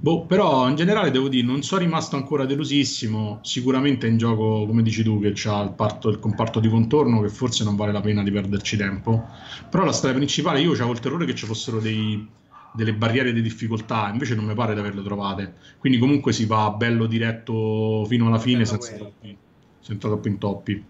[0.00, 4.64] boh, però in generale devo dire non sono rimasto ancora delusissimo sicuramente è in gioco
[4.66, 7.92] come dici tu che c'ha il, parto, il comparto di contorno che forse non vale
[7.92, 9.26] la pena di perderci tempo
[9.68, 12.36] però la storia principale io avevo il terrore che ci fossero dei
[12.70, 15.54] delle barriere di difficoltà, invece non mi pare di averle trovate.
[15.78, 19.36] Quindi comunque si va bello diretto fino alla fine senza troppi,
[19.80, 20.84] senza troppi intoppi.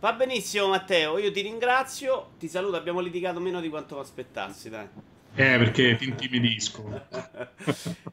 [0.00, 4.86] Va benissimo Matteo, io ti ringrazio, ti saluto, abbiamo litigato meno di quanto aspettassi, dai.
[5.38, 6.82] Eh, perché ti intimidisco.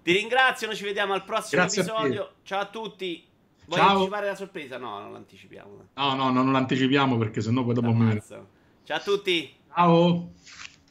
[0.03, 2.21] ti ringrazio, noi ci vediamo al prossimo Grazie episodio.
[2.21, 3.25] A Ciao a tutti.
[3.65, 3.89] Vuoi Ciao.
[3.89, 4.77] anticipare la sorpresa?
[4.77, 5.87] No, non l'anticipiamo.
[5.95, 8.21] No, no, no non l'anticipiamo perché sennò poi dopo me...
[8.27, 9.51] Ciao a tutti.
[9.73, 10.33] Ciao.